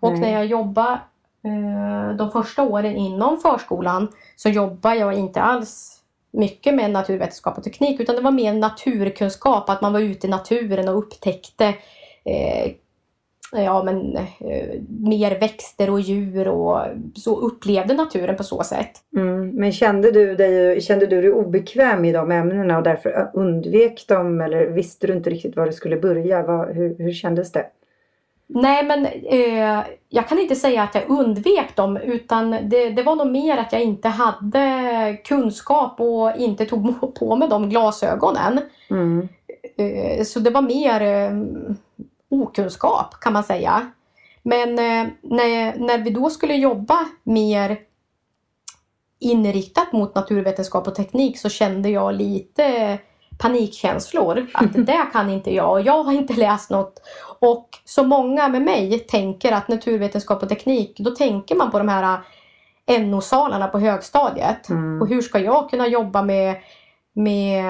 Och 0.00 0.08
mm. 0.08 0.20
när 0.20 0.32
jag 0.32 0.46
jobbade 0.46 1.00
eh, 1.44 2.16
de 2.16 2.30
första 2.30 2.62
åren 2.62 2.96
inom 2.96 3.38
förskolan 3.38 4.08
så 4.36 4.48
jobbade 4.48 4.96
jag 4.96 5.14
inte 5.14 5.42
alls 5.42 6.02
mycket 6.30 6.74
med 6.74 6.90
naturvetenskap 6.90 7.58
och 7.58 7.64
teknik 7.64 8.00
utan 8.00 8.16
det 8.16 8.22
var 8.22 8.30
mer 8.30 8.52
naturkunskap, 8.52 9.70
att 9.70 9.80
man 9.80 9.92
var 9.92 10.00
ute 10.00 10.26
i 10.26 10.30
naturen 10.30 10.88
och 10.88 10.98
upptäckte 10.98 11.66
eh, 12.24 12.72
ja, 13.52 13.82
men, 13.84 14.16
eh, 14.16 14.80
mer 14.88 15.40
växter 15.40 15.90
och 15.90 16.00
djur 16.00 16.48
och 16.48 16.80
så 17.14 17.40
upplevde 17.40 17.94
naturen 17.94 18.36
på 18.36 18.42
så 18.42 18.62
sätt. 18.62 18.90
Mm. 19.16 19.50
Men 19.50 19.72
kände 19.72 20.10
du, 20.10 20.34
dig, 20.34 20.80
kände 20.80 21.06
du 21.06 21.20
dig 21.20 21.32
obekväm 21.32 22.04
i 22.04 22.12
de 22.12 22.30
ämnena 22.30 22.76
och 22.76 22.82
därför 22.82 23.30
undvek 23.34 24.06
dem 24.08 24.40
eller 24.40 24.66
visste 24.66 25.06
du 25.06 25.12
inte 25.12 25.30
riktigt 25.30 25.56
var 25.56 25.66
du 25.66 25.72
skulle 25.72 25.96
börja? 25.96 26.42
Vad, 26.42 26.74
hur, 26.74 26.96
hur 26.98 27.12
kändes 27.12 27.52
det? 27.52 27.66
Nej 28.48 28.84
men 28.84 29.06
eh, 29.06 29.84
jag 30.08 30.28
kan 30.28 30.38
inte 30.38 30.54
säga 30.54 30.82
att 30.82 30.94
jag 30.94 31.10
undvek 31.10 31.76
dem 31.76 31.96
utan 31.96 32.50
det, 32.50 32.90
det, 32.90 33.02
var 33.02 33.16
nog 33.16 33.30
mer 33.30 33.56
att 33.56 33.72
jag 33.72 33.82
inte 33.82 34.08
hade 34.08 35.16
kunskap 35.24 36.00
och 36.00 36.36
inte 36.36 36.66
tog 36.66 37.14
på 37.18 37.36
mig 37.36 37.48
de 37.48 37.68
glasögonen. 37.68 38.60
Mm. 38.90 39.28
Eh, 39.76 40.24
så 40.24 40.40
det 40.40 40.50
var 40.50 40.62
mer 40.62 41.02
eh, 41.02 41.36
okunskap 42.30 43.20
kan 43.20 43.32
man 43.32 43.44
säga. 43.44 43.90
Men 44.42 44.68
eh, 44.68 45.12
när, 45.22 45.78
när 45.78 45.98
vi 45.98 46.10
då 46.10 46.30
skulle 46.30 46.54
jobba 46.54 46.98
mer 47.22 47.78
inriktat 49.18 49.92
mot 49.92 50.14
naturvetenskap 50.14 50.88
och 50.88 50.94
teknik 50.94 51.38
så 51.38 51.48
kände 51.48 51.88
jag 51.88 52.14
lite 52.14 52.98
panikkänslor. 53.38 54.46
Att 54.54 54.72
det 54.86 55.06
kan 55.12 55.30
inte 55.30 55.54
jag 55.54 55.72
och 55.72 55.80
jag 55.80 56.02
har 56.02 56.12
inte 56.12 56.34
läst 56.34 56.70
något. 56.70 57.00
Och 57.38 57.68
så 57.84 58.04
många 58.04 58.48
med 58.48 58.62
mig 58.62 58.98
tänker 58.98 59.52
att 59.52 59.68
naturvetenskap 59.68 60.42
och 60.42 60.48
teknik, 60.48 60.96
då 60.98 61.10
tänker 61.10 61.54
man 61.54 61.70
på 61.70 61.78
de 61.78 61.88
här 61.88 62.18
NO-salarna 62.86 63.68
på 63.68 63.78
högstadiet. 63.78 64.68
Mm. 64.68 65.02
Och 65.02 65.08
hur 65.08 65.22
ska 65.22 65.38
jag 65.38 65.70
kunna 65.70 65.86
jobba 65.86 66.22
med, 66.22 66.56
med 67.12 67.64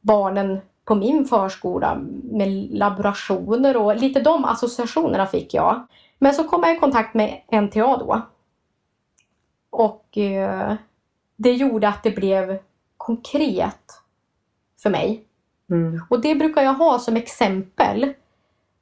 barnen 0.00 0.60
på 0.86 0.94
min 0.94 1.24
förskola 1.24 1.94
med 2.22 2.48
laborationer 2.70 3.76
och 3.76 3.96
lite 3.96 4.20
de 4.20 4.44
associationerna 4.44 5.26
fick 5.26 5.54
jag. 5.54 5.86
Men 6.18 6.34
så 6.34 6.44
kom 6.44 6.62
jag 6.62 6.76
i 6.76 6.80
kontakt 6.80 7.14
med 7.14 7.40
NTA 7.52 7.96
då. 7.96 8.22
Och 9.70 10.18
eh, 10.18 10.74
det 11.36 11.52
gjorde 11.52 11.88
att 11.88 12.02
det 12.02 12.10
blev 12.10 12.58
konkret 12.96 14.00
för 14.82 14.90
mig. 14.90 15.24
Mm. 15.70 16.00
Och 16.10 16.20
det 16.20 16.34
brukar 16.34 16.62
jag 16.62 16.74
ha 16.74 16.98
som 16.98 17.16
exempel 17.16 18.12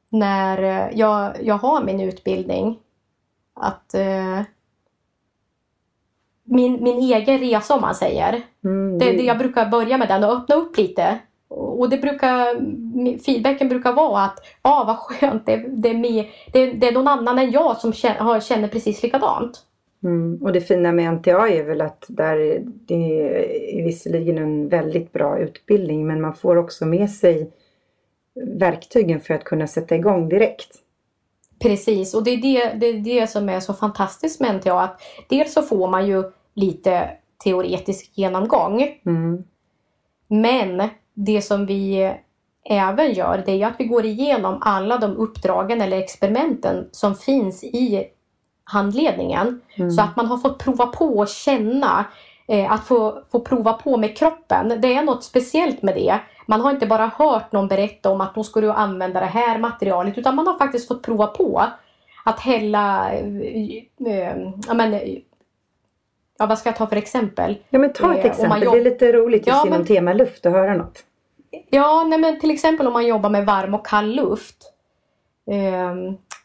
när 0.09 0.62
eh, 0.62 0.99
jag, 0.99 1.45
jag 1.45 1.59
har 1.59 1.85
min 1.85 2.01
utbildning. 2.01 2.79
Att 3.55 3.95
eh, 3.95 4.43
min, 6.45 6.83
min 6.83 6.99
egen 6.99 7.38
resa 7.38 7.75
om 7.75 7.81
man 7.81 7.95
säger. 7.95 8.43
Mm. 8.64 8.99
Det, 8.99 9.12
det, 9.12 9.23
jag 9.23 9.38
brukar 9.38 9.71
börja 9.71 9.99
med 9.99 10.09
den 10.09 10.25
och 10.25 10.37
öppna 10.37 10.55
upp 10.55 10.77
lite 10.77 11.19
och 11.81 11.91
det 11.91 11.99
brukar, 11.99 12.57
feedbacken 13.25 13.69
brukar 13.69 13.93
vara 13.93 14.23
att 14.23 14.39
ja 14.63 14.81
ah, 14.81 14.85
vad 14.85 14.97
skönt, 14.97 15.47
det, 15.47 15.57
det, 15.57 15.89
är 15.89 15.99
med, 15.99 16.27
det, 16.53 16.73
det, 16.73 16.89
är 16.89 16.93
någon 16.93 17.09
annan 17.09 17.39
än 17.39 17.51
jag 17.51 17.77
som 17.77 17.93
känner, 17.93 18.41
känner 18.41 18.69
precis 18.69 19.03
likadant. 19.03 19.63
Mm. 20.05 20.43
Och 20.43 20.53
det 20.53 20.61
fina 20.61 20.93
med 20.93 21.15
NTA 21.15 21.49
är 21.49 21.63
väl 21.63 21.81
att 21.81 22.05
där, 22.09 22.63
det 22.65 23.29
är 23.79 23.85
visserligen 23.85 24.39
en 24.39 24.69
väldigt 24.69 25.13
bra 25.13 25.39
utbildning 25.39 26.07
men 26.07 26.21
man 26.21 26.35
får 26.35 26.57
också 26.57 26.87
med 26.87 27.11
sig 27.11 27.51
verktygen 28.35 29.21
för 29.21 29.35
att 29.35 29.45
kunna 29.45 29.67
sätta 29.67 29.97
igång 29.97 30.29
direkt. 30.29 30.81
Precis, 31.59 32.15
och 32.15 32.25
det 32.25 32.31
är 32.31 32.37
det, 32.37 32.75
det, 32.75 32.87
är 32.87 33.21
det 33.21 33.27
som 33.27 33.49
är 33.49 33.61
så 33.61 33.75
fantastiskt 33.75 34.41
med 34.41 34.55
NTA. 34.55 34.81
Att 34.81 35.01
dels 35.29 35.53
så 35.53 35.63
får 35.63 35.89
man 35.89 36.07
ju 36.07 36.23
lite 36.55 37.11
teoretisk 37.45 38.11
genomgång. 38.15 39.01
Mm. 39.07 39.43
Men 40.29 40.89
det 41.14 41.42
som 41.42 41.66
vi 41.66 42.14
även 42.64 43.12
gör 43.12 43.42
det 43.46 43.62
är 43.62 43.66
att 43.66 43.74
vi 43.79 43.85
går 43.85 44.05
igenom 44.05 44.59
alla 44.61 44.98
de 44.98 45.16
uppdragen 45.16 45.81
eller 45.81 45.98
experimenten 45.98 46.88
som 46.92 47.14
finns 47.14 47.64
i 47.64 48.05
handledningen. 48.64 49.61
Mm. 49.74 49.90
Så 49.90 50.03
att 50.03 50.16
man 50.16 50.27
har 50.27 50.38
fått 50.38 50.59
prova 50.59 50.87
på 50.87 51.18
och 51.18 51.29
känna 51.29 52.05
eh, 52.48 52.72
att 52.72 52.85
få, 52.85 53.22
få 53.33 53.40
prova 53.40 53.72
på 53.72 53.96
med 53.96 54.16
kroppen. 54.16 54.81
Det 54.81 54.94
är 54.94 55.03
något 55.03 55.24
speciellt 55.24 55.83
med 55.83 55.94
det. 55.94 56.20
Man 56.46 56.61
har 56.61 56.70
inte 56.70 56.87
bara 56.87 57.07
hört 57.07 57.53
någon 57.53 57.68
berätta 57.68 58.11
om 58.11 58.20
att 58.20 58.35
då 58.35 58.44
ska 58.44 58.61
du 58.61 58.70
använda 58.70 59.20
det 59.20 59.27
här 59.27 59.59
materialet 59.59 60.18
utan 60.18 60.37
man 60.37 60.46
har 60.46 60.59
faktiskt 60.59 60.88
fått 60.88 61.03
prova 61.03 61.27
på 61.27 61.64
att 62.24 62.40
hälla 62.40 63.12
äh, 63.12 63.24
men, 64.74 65.00
Ja, 66.38 66.47
vad 66.47 66.59
ska 66.59 66.68
jag 66.68 66.77
ta 66.77 66.87
för 66.87 66.97
exempel? 66.97 67.59
Ja, 67.68 67.79
men 67.79 67.92
ta 67.92 68.14
ett 68.14 68.25
eh, 68.25 68.31
exempel. 68.31 68.62
Jobb... 68.62 68.75
Det 68.75 68.81
är 68.81 68.85
lite 68.85 69.12
roligt 69.12 69.47
just 69.47 69.57
ja, 69.57 69.66
inom 69.66 69.79
men... 69.79 69.87
tema 69.87 70.12
luft 70.12 70.47
att 70.47 70.53
höra 70.53 70.77
något. 70.77 71.05
Ja, 71.70 72.05
nej, 72.05 72.18
men 72.18 72.40
till 72.40 72.51
exempel 72.51 72.87
om 72.87 72.92
man 72.92 73.07
jobbar 73.07 73.31
med 73.31 73.47
varm 73.47 73.75
och 73.75 73.87
kall 73.87 74.14
luft. 74.14 74.73
Eh, 75.51 75.94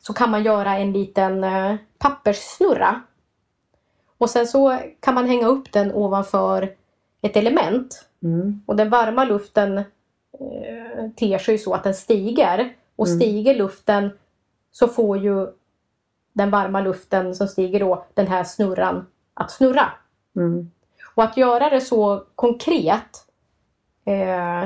så 0.02 0.14
kan 0.14 0.32
man 0.32 0.44
göra 0.44 0.78
en 0.78 0.92
liten 0.92 1.44
eh, 1.44 1.76
papperssnurra. 1.98 3.02
Och 4.18 4.30
sen 4.30 4.48
så 4.48 4.78
kan 5.00 5.16
man 5.16 5.28
hänga 5.28 5.48
upp 5.48 5.72
den 5.72 5.94
ovanför 5.94 6.76
ett 7.22 7.38
element. 7.38 8.06
Mm. 8.24 8.62
Och 8.66 8.76
den 8.76 8.90
varma 8.90 9.24
luften 9.24 9.78
eh, 9.78 11.10
ter 11.18 11.38
sig 11.38 11.58
så 11.58 11.74
att 11.74 11.84
den 11.84 11.94
stiger. 11.94 12.74
Och 12.96 13.08
mm. 13.08 13.20
stiger 13.20 13.56
luften 13.56 14.10
så 14.72 14.88
får 14.88 15.18
ju 15.18 15.48
den 16.34 16.50
varma 16.52 16.82
luften 16.82 17.36
som 17.36 17.48
stiger 17.48 17.80
då 17.80 18.06
den 18.14 18.28
här 18.28 18.44
snurran 18.44 19.06
att 19.40 19.52
snurra. 19.52 19.92
Mm. 20.36 20.72
Och 21.16 21.24
att 21.24 21.38
göra 21.38 21.70
det 21.70 21.82
så 21.82 22.24
konkret 22.36 23.26
eh, 24.06 24.64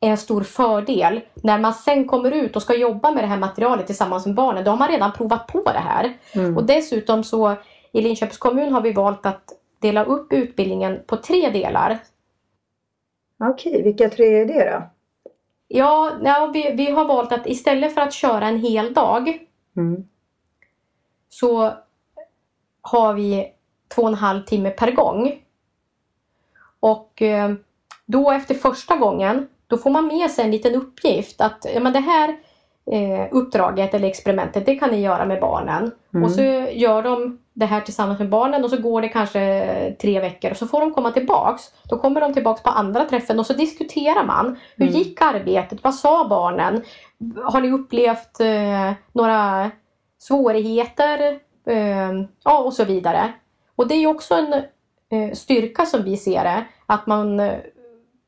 är 0.00 0.10
en 0.10 0.16
stor 0.16 0.42
fördel. 0.42 1.20
När 1.34 1.58
man 1.58 1.74
sen 1.74 2.08
kommer 2.08 2.30
ut 2.30 2.56
och 2.56 2.62
ska 2.62 2.74
jobba 2.74 3.10
med 3.10 3.24
det 3.24 3.28
här 3.28 3.38
materialet 3.38 3.86
tillsammans 3.86 4.26
med 4.26 4.34
barnen, 4.34 4.64
då 4.64 4.70
har 4.70 4.78
man 4.78 4.88
redan 4.88 5.12
provat 5.12 5.46
på 5.46 5.62
det 5.62 5.78
här. 5.78 6.12
Mm. 6.32 6.56
Och 6.56 6.64
dessutom 6.64 7.24
så 7.24 7.56
i 7.92 8.00
Linköpings 8.00 8.38
kommun 8.38 8.72
har 8.72 8.80
vi 8.80 8.92
valt 8.92 9.26
att 9.26 9.52
dela 9.80 10.04
upp 10.04 10.32
utbildningen 10.32 11.00
på 11.06 11.16
tre 11.16 11.50
delar. 11.50 11.98
Okej, 13.44 13.82
vilka 13.82 14.08
tre 14.08 14.40
är 14.40 14.46
det 14.46 14.70
då? 14.70 14.82
Ja, 15.68 16.12
ja 16.24 16.50
vi, 16.54 16.72
vi 16.72 16.90
har 16.90 17.04
valt 17.04 17.32
att 17.32 17.46
istället 17.46 17.94
för 17.94 18.00
att 18.00 18.12
köra 18.12 18.48
en 18.48 18.58
hel 18.58 18.94
dag 18.94 19.46
Mm. 19.76 20.04
så 21.28 21.72
har 22.80 23.14
vi 23.14 23.52
två 23.94 24.02
och 24.02 24.08
en 24.08 24.14
halv 24.14 24.42
timme 24.42 24.70
per 24.70 24.90
gång. 24.92 25.32
Och 26.80 27.22
eh, 27.22 27.52
då 28.06 28.30
efter 28.30 28.54
första 28.54 28.96
gången, 28.96 29.48
då 29.66 29.78
får 29.78 29.90
man 29.90 30.06
med 30.06 30.30
sig 30.30 30.44
en 30.44 30.50
liten 30.50 30.74
uppgift 30.74 31.40
att 31.40 31.66
ja, 31.74 31.80
men 31.80 31.92
det 31.92 32.00
här 32.00 32.28
eh, 32.90 33.28
uppdraget 33.30 33.94
eller 33.94 34.08
experimentet, 34.08 34.66
det 34.66 34.74
kan 34.74 34.90
ni 34.90 35.00
göra 35.00 35.24
med 35.24 35.40
barnen. 35.40 35.90
Mm. 36.14 36.24
Och 36.24 36.30
så 36.30 36.42
gör 36.72 37.02
de 37.02 37.38
det 37.52 37.66
här 37.66 37.80
tillsammans 37.80 38.18
med 38.18 38.28
barnen 38.28 38.64
och 38.64 38.70
så 38.70 38.76
går 38.76 39.02
det 39.02 39.08
kanske 39.08 39.96
tre 40.00 40.20
veckor 40.20 40.50
och 40.50 40.56
så 40.56 40.66
får 40.66 40.80
de 40.80 40.92
komma 40.92 41.10
tillbaks. 41.10 41.62
Då 41.84 41.98
kommer 41.98 42.20
de 42.20 42.32
tillbaks 42.34 42.62
på 42.62 42.70
andra 42.70 43.04
träffen 43.04 43.38
och 43.38 43.46
så 43.46 43.52
diskuterar 43.52 44.24
man. 44.24 44.58
Hur 44.76 44.86
Mm. 44.88 44.98
gick 44.98 45.22
arbetet? 45.22 45.84
Vad 45.84 45.94
sa 45.94 46.28
barnen? 46.28 46.82
Har 47.44 47.60
ni 47.60 47.70
upplevt 47.72 48.40
eh, 48.40 48.92
några 49.12 49.70
svårigheter? 50.18 51.38
Eh, 51.66 52.12
ja, 52.44 52.58
och 52.58 52.72
så 52.72 52.84
vidare. 52.84 53.32
Och 53.76 53.88
det 53.88 53.94
är 53.94 53.98
ju 54.00 54.06
också 54.06 54.34
en 54.34 54.52
eh, 55.08 55.32
styrka 55.34 55.86
som 55.86 56.02
vi 56.04 56.16
ser 56.16 56.44
det. 56.44 56.64
Att 56.86 57.06
man, 57.06 57.40
eh, 57.40 57.54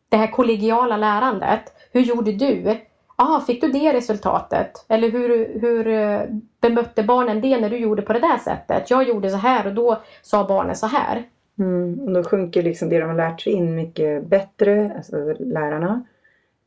det 0.08 0.16
här 0.16 0.26
kollegiala 0.26 0.96
lärandet. 0.96 1.62
Hur 1.92 2.00
gjorde 2.00 2.32
du? 2.32 2.76
Aha, 3.16 3.40
fick 3.40 3.60
du 3.60 3.68
det 3.68 3.92
resultatet? 3.92 4.84
Eller 4.88 5.10
hur, 5.10 5.60
hur 5.60 5.86
eh, 5.88 6.20
bemötte 6.60 7.02
barnen 7.02 7.40
det 7.40 7.60
när 7.60 7.70
du 7.70 7.76
gjorde 7.76 8.02
på 8.02 8.12
det 8.12 8.18
där 8.18 8.38
sättet? 8.38 8.90
Jag 8.90 9.08
gjorde 9.08 9.30
så 9.30 9.36
här 9.36 9.66
och 9.66 9.74
då 9.74 10.02
sa 10.22 10.44
barnen 10.48 10.76
så 10.76 10.86
här. 10.86 11.22
Mm. 11.58 12.00
Och 12.00 12.12
då 12.12 12.24
sjunker 12.24 12.62
liksom 12.62 12.88
det 12.88 12.98
de 12.98 13.08
har 13.08 13.16
lärt 13.16 13.40
sig 13.40 13.52
in 13.52 13.74
mycket 13.74 14.26
bättre, 14.26 14.92
alltså 14.96 15.16
lärarna. 15.38 16.04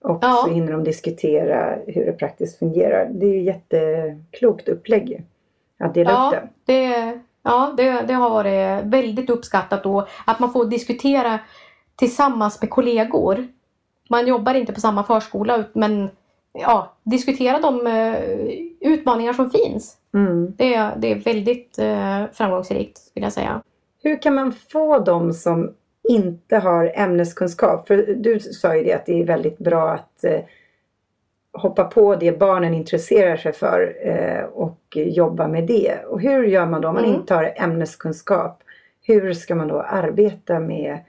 Och 0.04 0.20
Ja. 0.22 0.44
så 0.46 0.52
hinner 0.54 0.72
de 0.72 0.84
diskutera 0.84 1.78
hur 1.88 2.06
det 2.06 2.12
praktiskt 2.12 2.60
fungerar. 2.60 3.10
Det 3.12 3.26
är 3.26 3.34
ju 3.34 3.42
jätteklokt 3.42 4.70
upplägg 4.70 5.24
att 5.80 5.94
dela 5.94 6.12
Ja. 6.12 6.28
upp 6.38 6.50
det. 6.66 6.74
Det, 6.74 7.20
ja, 7.44 7.74
det, 7.78 7.92
det 8.08 8.14
har 8.14 8.30
varit 8.30 8.84
väldigt 8.86 9.30
uppskattat 9.30 9.84
då 9.84 10.08
att 10.26 10.40
man 10.40 10.52
får 10.54 10.66
diskutera 10.66 11.40
tillsammans 11.96 12.62
med 12.62 12.70
kollegor. 12.70 13.48
Man 14.10 14.28
jobbar 14.28 14.54
inte 14.54 14.74
på 14.74 14.80
samma 14.80 15.04
förskola 15.04 15.64
men 15.74 16.10
ja, 16.54 16.94
diskutera 17.04 17.60
de 17.60 17.88
eh, 17.88 18.16
utmaningar 18.94 19.34
som 19.34 19.50
finns. 19.50 19.98
Mm. 20.14 20.54
Det, 20.58 20.74
är- 20.74 20.96
det 20.98 21.12
är 21.12 21.16
väldigt 21.16 21.80
eh, 21.80 22.24
framgångsrikt 22.34 22.98
skulle 22.98 23.26
jag 23.26 23.34
säga. 23.34 23.62
Hur 24.04 24.22
kan 24.22 24.36
man 24.36 24.52
få 24.52 25.00
de 25.00 25.34
som 25.34 25.74
inte 26.10 26.58
har 26.58 26.92
ämneskunskap? 26.96 27.88
För 27.88 27.98
du 28.18 28.40
sa 28.40 28.76
ju 28.76 28.84
det 28.84 28.94
att 28.94 29.06
det 29.06 29.22
är 29.22 29.26
väldigt 29.26 29.58
bra 29.58 29.90
att 29.92 30.24
eh, 30.24 30.40
hoppa 31.54 31.84
på 31.84 32.16
det 32.16 32.40
barnen 32.40 32.74
intresserar 32.74 33.38
sig 33.38 33.54
för 33.54 33.96
eh, 34.08 34.44
och 34.44 34.80
jobba 34.94 35.48
med 35.48 35.68
det. 35.68 36.06
Och 36.08 36.22
hur 36.22 36.44
gör 36.44 36.66
man 36.66 36.82
då 36.82 36.88
om 36.88 36.94
man 36.96 37.04
Mm. 37.06 37.16
inte 37.16 37.34
har 37.36 37.54
ämneskunskap? 37.56 38.64
Hur 39.04 39.34
ska 39.34 39.56
man 39.56 39.68
då 39.68 39.82
arbeta 39.82 40.60
med 40.60 41.00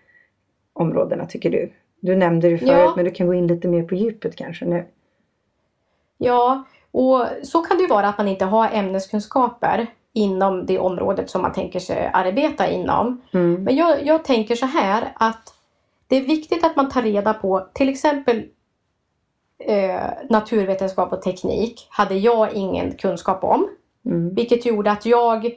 områdena 0.73 1.27
tycker 1.27 1.51
du? 1.51 1.73
Du 2.01 2.17
nämnde 2.17 2.49
det 2.51 2.59
förut 2.59 2.71
Ja. 2.71 2.93
men 2.97 3.05
du 3.05 3.11
kan 3.11 3.27
gå 3.27 3.35
in 3.35 3.47
lite 3.47 3.69
mer 3.69 3.83
på 3.83 3.95
djupet 3.95 4.37
kanske 4.37 4.65
nu. 4.65 4.85
Ja, 6.19 6.63
och 6.91 7.27
så 7.43 7.63
kan 7.63 7.79
det 7.79 7.87
vara 7.87 8.09
att 8.09 8.19
man 8.19 8.29
inte 8.29 8.45
har 8.45 8.69
ämneskunskaper 8.73 9.87
inom 10.13 10.67
det 10.67 10.79
området 10.79 11.31
som 11.31 11.43
man 11.43 11.53
tänker 11.53 11.79
sig 11.81 12.11
arbeta 12.13 12.69
inom. 12.69 13.21
Mm. 13.35 13.65
Men 13.65 13.77
jag, 13.77 14.07
jag 14.07 14.25
tänker 14.25 14.55
så 14.55 14.67
här 14.67 15.13
att 15.15 15.55
det 16.07 16.17
är 16.17 16.21
viktigt 16.21 16.65
att 16.65 16.77
man 16.77 16.89
tar 16.89 17.03
reda 17.03 17.35
på 17.35 17.69
till 17.73 17.89
exempel 17.89 18.45
eh, 19.67 20.11
naturvetenskap 20.31 21.13
och 21.13 21.23
teknik 21.23 21.87
hade 21.91 22.15
jag 22.15 22.53
ingen 22.53 22.93
kunskap 22.93 23.45
om. 23.45 23.69
Mm. 24.07 24.35
Vilket 24.35 24.67
gjorde 24.67 24.91
att 24.91 25.07
jag 25.07 25.51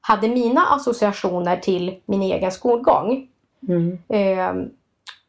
hade 0.00 0.28
mina 0.28 0.60
associationer 0.66 1.56
till 1.56 2.00
min 2.06 2.22
egen 2.22 2.52
skolgång. 2.52 3.28
Mm. 3.68 3.98
Eh, 4.08 4.68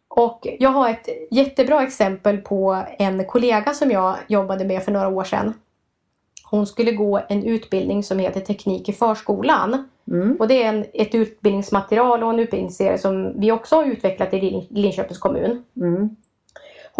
och 0.07 0.47
jag 0.59 0.69
har 0.69 0.89
ett 0.89 1.07
jättebra 1.31 1.83
exempel 1.83 2.37
på 2.37 2.83
en 2.99 3.25
kollega 3.25 3.73
som 3.73 3.91
jag 3.91 4.15
jobbade 4.27 4.65
med 4.65 4.83
för 4.83 4.91
några 4.91 5.07
år 5.07 5.23
sedan. 5.23 5.53
Hon 6.51 6.67
skulle 6.67 6.91
gå 6.91 7.21
en 7.29 7.43
utbildning 7.43 8.03
som 8.03 8.19
heter 8.19 8.41
Teknik 8.41 8.89
i 8.89 8.93
förskolan. 8.93 9.89
Mm. 10.11 10.37
Och 10.39 10.47
det 10.47 10.63
är 10.63 10.69
en, 10.69 10.85
ett 10.93 11.15
utbildningsmaterial 11.15 12.23
och 12.23 12.29
en 12.29 12.39
utbildningsserie 12.39 12.97
som 12.97 13.39
vi 13.39 13.51
också 13.51 13.75
har 13.75 13.85
utvecklat 13.85 14.33
i 14.33 14.39
Lin- 14.39 14.67
Linköpings 14.69 15.17
kommun. 15.17 15.63
Mm. 15.75 16.15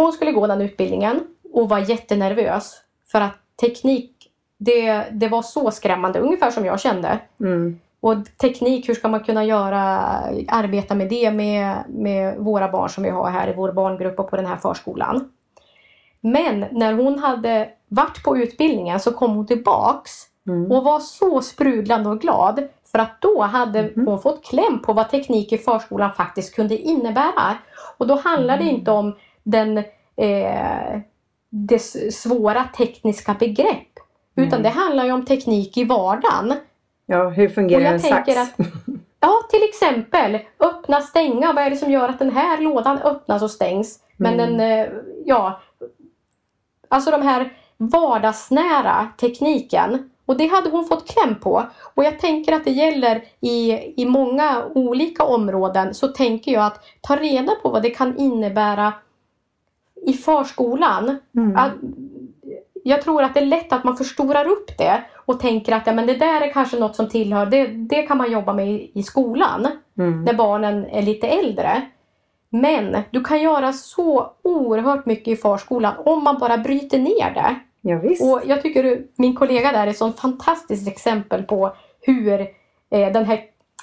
Hon 0.03 0.11
skulle 0.13 0.31
gå 0.31 0.47
den 0.47 0.61
utbildningen 0.61 1.19
och 1.53 1.69
var 1.69 1.79
jättenervös. 1.79 2.81
För 3.11 3.21
att 3.21 3.37
teknik, 3.61 4.11
det, 4.57 5.03
det 5.11 5.27
var 5.27 5.41
så 5.41 5.71
skrämmande, 5.71 6.19
ungefär 6.19 6.51
som 6.51 6.65
jag 6.65 6.79
kände. 6.79 7.19
Mm. 7.39 7.79
Och 8.01 8.15
teknik, 8.41 8.89
hur 8.89 8.93
ska 8.93 9.07
man 9.07 9.23
kunna 9.23 9.45
göra, 9.45 9.81
arbeta 10.47 10.95
med 10.95 11.09
det 11.09 11.31
med, 11.31 11.83
med 11.89 12.37
våra 12.37 12.71
barn 12.71 12.89
som 12.89 13.03
vi 13.03 13.09
har 13.09 13.29
här 13.29 13.47
i 13.49 13.53
vår 13.55 13.71
barngrupp 13.71 14.19
och 14.19 14.29
på 14.29 14.35
den 14.35 14.45
här 14.45 14.55
förskolan. 14.55 15.29
Men 16.21 16.65
när 16.71 16.93
hon 16.93 17.19
hade 17.19 17.69
varit 17.87 18.23
på 18.23 18.37
utbildningen 18.37 18.99
så 18.99 19.11
kom 19.11 19.35
hon 19.35 19.47
tillbaks 19.47 20.11
Mm. 20.47 20.71
och 20.71 20.83
var 20.83 20.99
så 20.99 21.41
sprudlande 21.41 22.09
och 22.09 22.21
glad. 22.21 22.67
För 22.91 22.99
att 22.99 23.21
då 23.21 23.41
hade 23.41 23.81
Mhm. 23.95 24.07
hon 24.07 24.21
fått 24.21 24.45
kläm 24.45 24.81
på 24.81 24.93
vad 24.93 25.09
teknik 25.09 25.51
i 25.51 25.57
förskolan 25.57 26.13
faktiskt 26.13 26.55
kunde 26.55 26.77
innebära. 26.77 27.57
Och 27.97 28.07
då 28.07 28.15
handlar 28.15 28.57
det 28.57 28.63
Mm. 28.63 28.75
inte 28.75 28.91
om 28.91 29.15
den, 29.43 29.77
eh, 30.15 30.99
det 31.49 31.79
svåra 32.13 32.63
tekniska 32.63 33.33
begrepp. 33.39 33.87
Utan 34.35 34.47
Mm. 34.59 34.63
det 34.63 34.69
handlar 34.69 35.05
ju 35.05 35.11
om 35.11 35.25
teknik 35.25 35.77
i 35.77 35.83
vardagen. 35.83 36.53
Ja, 37.05 37.29
hur 37.29 37.49
fungerar 37.49 37.93
en 37.93 37.99
sax? 37.99 38.37
att- 38.37 38.67
Ja, 39.19 39.33
till 39.49 39.63
exempel 39.69 40.39
öppna, 40.59 41.01
stänga. 41.01 41.53
Vad 41.53 41.63
är 41.63 41.69
det 41.69 41.75
som 41.75 41.91
gör 41.91 42.09
att 42.09 42.19
den 42.19 42.31
här 42.31 42.61
lådan 42.61 42.97
öppnas 42.97 43.41
och 43.43 43.51
stängs? 43.51 43.99
Men 44.17 44.33
Mm. 44.39 44.57
den, 44.57 44.79
eh, 44.79 44.87
ja. 45.25 45.61
Alltså 46.89 47.11
de 47.11 47.21
här 47.21 47.53
vardagsnära 47.77 49.07
tekniken. 49.19 50.09
Och 50.25 50.37
det 50.37 50.47
hade 50.47 50.69
hon 50.69 50.85
fått 50.85 51.07
kläm 51.09 51.35
på. 51.39 51.63
Och 51.95 52.03
jag 52.03 52.19
tänker 52.19 52.53
att 52.53 52.65
det 52.65 52.71
gäller 52.71 53.23
i, 53.39 53.71
i 54.01 54.05
många 54.05 54.63
olika 54.75 55.23
områden. 55.23 55.93
Så 55.93 56.07
tänker 56.07 56.51
jag 56.51 56.63
att 56.65 56.83
ta 57.01 57.15
reda 57.15 57.51
på 57.63 57.69
vad 57.69 57.81
det 57.83 57.89
kan 57.89 58.17
innebära 58.17 58.93
i 60.09 60.13
förskolan. 60.13 61.17
Mm. 61.35 61.55
Att- 61.55 61.71
Jag 62.83 63.01
tror 63.01 63.23
att 63.23 63.33
det 63.33 63.39
är 63.39 63.45
lätt 63.45 63.73
att 63.73 63.83
man 63.83 63.97
förstorar 63.97 64.45
upp 64.45 64.77
det 64.77 65.01
och 65.25 65.39
tänker 65.39 65.73
att 65.75 65.87
ja, 65.87 65.93
men 65.93 66.05
det 66.07 66.13
där 66.17 66.41
är 66.41 66.53
kanske 66.53 66.79
något 66.79 66.95
som 66.95 67.09
tillhör, 67.09 67.45
det, 67.45 67.67
det 67.67 68.01
kan 68.01 68.17
man 68.17 68.31
jobba 68.31 68.53
med 68.53 68.69
i, 68.71 68.91
i 68.95 69.03
skolan 69.03 69.67
Mm. 69.97 70.23
när 70.23 70.33
barnen 70.33 70.85
är 70.85 71.01
lite 71.01 71.27
äldre. 71.27 71.81
Men 72.49 72.97
du 73.11 73.23
kan 73.23 73.41
göra 73.41 73.73
så 73.73 74.31
oerhört 74.41 75.05
mycket 75.05 75.27
i 75.27 75.35
förskolan 75.35 75.93
om 76.05 76.23
man 76.23 76.37
bara 76.39 76.57
bryter 76.57 76.99
ner 76.99 77.33
det. 77.33 77.55
Ja, 77.81 77.99
visst. 77.99 78.23
Och 78.23 78.41
jag 78.45 78.61
tycker 78.61 79.03
min 79.15 79.35
kollega 79.35 79.71
där 79.71 79.87
är 79.87 79.91
ett 79.91 79.97
sånt 79.97 80.19
fantastiskt 80.19 80.87
exempel 80.87 81.43
på 81.43 81.75
hur 82.01 82.41
eh, 82.91 83.11
den 83.13 83.25
här 83.25 83.39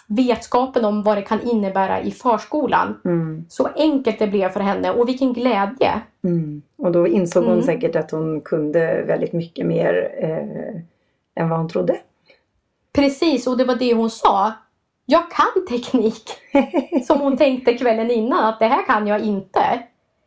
vetskapen 0.07 0.85
om 0.85 1.03
vad 1.03 1.17
det 1.17 1.23
kan 1.23 1.43
innebära 1.43 2.01
i 2.01 2.11
förskolan, 2.11 3.01
Mm. 3.05 3.45
så 3.49 3.69
enkelt 3.77 4.19
det 4.19 4.27
blev 4.27 4.49
för 4.49 4.61
henne 4.61 4.91
och 4.91 5.09
vilken 5.09 5.33
glädje. 5.33 6.01
Mm. 6.25 6.63
Och 6.79 6.93
då 6.93 7.07
insåg 7.09 7.45
hon 7.45 7.53
Mm. 7.53 7.65
säkert 7.65 7.97
att 7.97 8.11
hon 8.11 8.41
kunde 8.41 9.03
väldigt 9.03 9.33
mycket 9.33 9.67
mer 9.67 10.11
eh, 10.21 10.81
än 11.43 11.49
vad 11.49 11.59
hon 11.59 11.69
trodde. 11.69 11.97
Precis, 12.93 13.47
och 13.47 13.57
det 13.57 13.65
var 13.65 13.75
det 13.75 13.95
hon 13.95 14.11
sa. 14.11 14.53
Jag 15.07 15.23
kan 15.31 15.67
teknik. 15.69 16.31
Som 17.07 17.21
hon 17.21 17.37
tänkte 17.37 17.75
kvällen 17.79 18.11
innan 18.11 18.45
att 18.45 18.59
det 18.59 18.67
här 18.67 18.87
kan 18.87 19.07
jag 19.07 19.21
inte. 19.21 19.61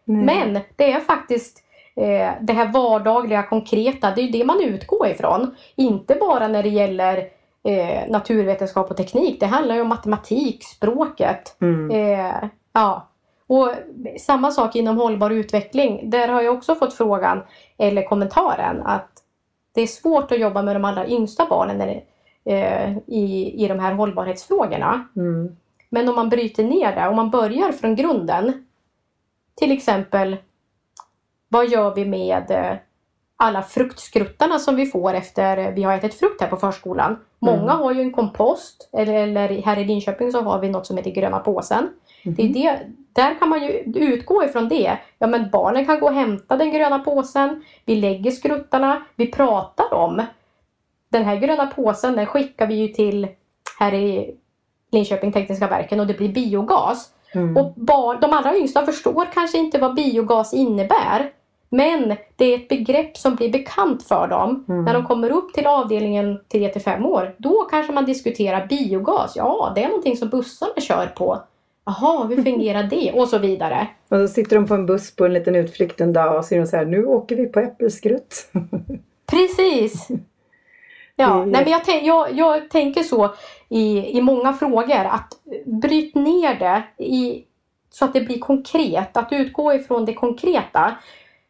Nej. 0.06 0.26
Men 0.26 0.60
det 0.76 0.92
är 0.92 1.00
faktiskt 1.00 1.63
eh, 1.96 2.30
det 2.42 2.54
här 2.54 2.72
vardagliga, 2.72 3.44
konkreta. 3.44 4.12
Det 4.15 4.22
är 4.22 4.32
det 4.32 4.46
man 4.46 4.62
utgår 4.62 5.08
ifrån. 5.08 5.56
Inte 5.76 6.15
bara 6.15 6.48
när 6.48 6.63
det 6.63 6.70
gäller 6.70 7.28
eh, 7.63 8.10
naturvetenskap 8.10 8.91
och 8.91 8.98
teknik. 8.98 9.39
Det 9.39 9.45
handlar 9.45 9.76
ju 9.76 9.82
om 9.82 9.88
matematik, 9.88 10.63
språket. 10.63 11.58
Mm. 11.62 11.91
Eh, 11.91 12.50
ja. 12.74 13.08
Och 13.48 13.72
samma 14.19 14.52
sak 14.52 14.76
inom 14.76 14.98
hållbar 14.98 15.30
utveckling. 15.30 16.10
Där 16.10 16.28
har 16.28 16.41
jag 16.41 16.56
också 16.56 16.76
fått 16.76 16.93
frågan, 16.93 17.41
eller 17.78 18.04
kommentaren, 18.04 18.82
att 18.82 19.12
det 19.72 19.82
är 19.82 19.88
svårt 19.88 20.32
att 20.32 20.39
jobba 20.39 20.62
med 20.62 20.76
de 20.76 20.86
allra 20.86 21.08
yngsta 21.08 21.45
barnen 21.50 22.02
eh, 22.45 22.98
i, 23.08 23.54
i 23.63 23.67
de 23.67 23.80
här 23.80 23.93
hållbarhetsfrågorna. 23.93 25.08
Mm. 25.15 25.56
Men 25.89 26.10
om 26.10 26.15
man 26.15 26.30
bryter 26.30 26.63
ner 26.63 26.95
det, 26.95 27.08
om 27.08 27.15
man 27.15 27.30
börjar 27.30 27.72
från 27.72 27.95
grunden. 27.95 28.65
Till 29.56 29.72
exempel, 29.72 30.38
vad 31.48 31.69
gör 31.69 31.95
vi 31.95 32.06
med 32.06 32.52
eh, 32.52 32.78
alla 33.43 33.62
fruktskruttarna 33.62 34.60
som 34.60 34.75
vi 34.75 34.86
får 34.86 35.13
efter 35.13 35.71
vi 35.71 35.84
har 35.84 35.93
ätit 35.93 36.19
frukt 36.19 36.41
här 36.41 36.47
på 36.47 36.58
förskolan. 36.58 37.17
Många 37.39 37.71
Mm. 37.71 37.78
har 37.78 37.91
ju 37.91 38.02
en 38.02 38.12
kompost 38.12 38.89
eller, 38.93 39.13
eller 39.13 39.62
här 39.62 39.80
i 39.80 39.86
Linköping 39.86 40.32
så 40.32 40.41
har 40.41 40.60
vi 40.60 40.69
något 40.69 40.88
som 40.88 40.97
heter 40.97 41.12
gröna 41.12 41.39
påsen. 41.39 41.89
Det 42.23 42.43
är 42.43 42.49
det, 42.54 42.80
där 43.13 43.39
kan 43.39 43.49
man 43.49 43.63
ju 43.63 43.69
utgå 43.95 44.43
ifrån 44.43 44.69
det. 44.69 44.97
Ja 45.19 45.28
men 45.28 45.49
barnen 45.49 45.86
kan 45.86 45.99
gå 45.99 46.06
och 46.06 46.13
hämta 46.13 46.58
den 46.58 46.71
gröna 46.71 46.99
påsen. 46.99 47.63
Vi 47.86 47.95
lägger 47.95 48.32
skruttarna. 48.32 49.02
Vi 49.15 49.32
pratar 49.32 49.93
om 49.93 50.21
den 51.12 51.23
här 51.23 51.36
gröna 51.36 51.67
påsen 51.67 52.15
den 52.15 52.25
skickar 52.25 52.67
vi 52.67 52.75
ju 52.75 52.88
till 52.88 53.28
här 53.80 53.93
i 53.93 54.36
Linköping 54.91 55.32
Tekniska 55.32 55.67
Verken 55.67 55.99
och 55.99 56.08
det 56.08 56.17
blir 56.17 56.30
biogas. 56.30 57.10
Mm. 57.34 57.58
Och 57.58 57.73
barn, 57.75 58.17
de 58.21 58.34
allra 58.34 58.58
yngsta 58.58 58.86
förstår 58.86 59.28
kanske 59.34 59.58
inte 59.58 59.78
vad 59.78 59.95
biogas 59.95 60.54
innebär. 60.54 61.32
Men 61.69 62.15
det 62.36 62.45
är 62.45 62.55
ett 62.55 62.69
begrepp 62.69 63.17
som 63.17 63.36
blir 63.36 63.51
bekant 63.51 64.03
för 64.03 64.27
dem. 64.27 64.65
Mm. 64.69 64.86
När 64.86 64.93
de 64.93 65.05
kommer 65.05 65.29
upp 65.29 65.53
till 65.53 65.67
avdelningen 65.67 66.39
3-5 66.53 67.05
år. 67.05 67.36
Då 67.38 67.67
kanske 67.71 67.93
man 67.93 68.05
diskuterar 68.05 68.67
biogas. 68.67 69.34
Ja, 69.36 69.71
det 69.75 69.84
är 69.84 69.88
någonting 69.88 70.17
som 70.17 70.29
bussarna 70.29 70.82
kör 70.82 71.08
på. 71.08 71.41
Jaha, 71.86 72.23
hur 72.25 72.43
fungerar 72.43 72.84
det? 72.84 73.12
Och 73.12 73.27
så 73.27 73.38
vidare. 73.38 73.88
Och 74.10 74.17
så 74.17 74.27
sitter 74.27 74.55
de 74.55 74.67
på 74.67 74.73
en 74.73 74.86
buss 74.86 75.15
på 75.15 75.25
en 75.25 75.34
liten 75.34 75.55
utflykt 75.55 76.01
en 76.01 76.13
dag 76.13 76.38
och 76.38 76.45
så 76.45 76.55
är 76.55 76.60
de 76.60 76.67
så 76.67 76.77
här, 76.77 76.86
nu 76.86 77.05
åker 77.05 77.36
vi 77.36 77.45
på 77.45 77.60
äppelskrutt. 77.60 78.51
Precis! 79.32 80.08
Ja, 81.15 81.45
nej, 81.45 81.63
men 81.63 81.71
jag, 81.71 82.03
jag, 82.03 82.34
jag 82.34 82.69
tänker 82.69 83.03
så 83.03 83.34
i, 83.69 84.17
i 84.17 84.21
många 84.21 84.53
frågor 84.53 85.05
att 85.05 85.34
bryt 85.65 86.15
ner 86.15 86.60
det 86.60 87.03
i, 87.03 87.45
så 87.89 88.05
att 88.05 88.13
det 88.13 88.21
blir 88.21 88.39
konkret. 88.39 89.17
Att 89.17 89.32
utgå 89.32 89.73
ifrån 89.73 90.05
det 90.05 90.13
konkreta. 90.13 90.95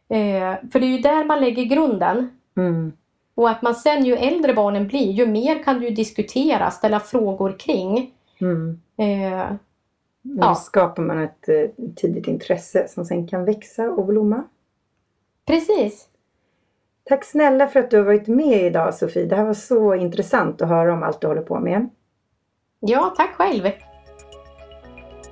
Eh, 0.09 0.55
för 0.71 0.79
det 0.79 0.85
är 0.85 0.95
ju 0.95 0.97
där 0.97 1.25
man 1.25 1.39
lägger 1.39 1.63
grunden. 1.63 2.29
Mm. 2.57 2.93
Och 3.35 3.49
att 3.49 3.61
man 3.61 3.75
sen 3.75 4.05
ju 4.05 4.15
äldre 4.15 4.53
barnen 4.53 4.87
blir, 4.87 5.11
ju 5.11 5.25
mer 5.27 5.63
kan 5.63 5.79
du 5.79 5.89
diskutera, 5.89 6.71
ställa 6.71 6.99
frågor 6.99 7.55
kring. 7.59 8.13
Mm. 8.41 8.81
Eh, 8.97 9.49
Och 9.49 9.57
Ja. 10.21 10.55
Skapar 10.55 11.03
man 11.03 11.19
ett 11.23 11.49
eh, 11.49 11.85
tidigt 11.95 12.27
intresse 12.27 12.87
som 12.87 13.05
sen 13.05 13.27
kan 13.27 13.45
växa 13.45 13.89
och 13.91 14.05
blomma. 14.05 14.43
precis! 15.45 16.05
Tack 17.03 17.25
snälla 17.25 17.67
för 17.67 17.79
att 17.79 17.91
du 17.91 17.97
har 17.97 18.03
varit 18.03 18.27
med 18.27 18.61
idag 18.61 18.93
Sofie. 18.93 19.25
Det 19.25 19.35
här 19.35 19.45
var 19.45 19.53
så 19.53 19.95
intressant 19.95 20.61
att 20.61 20.69
höra 20.69 20.93
om 20.93 21.03
allt 21.03 21.21
du 21.21 21.27
håller 21.27 21.41
på 21.41 21.59
med. 21.59 21.89
Ja, 22.79 23.13
tack 23.17 23.35
själv! 23.35 23.69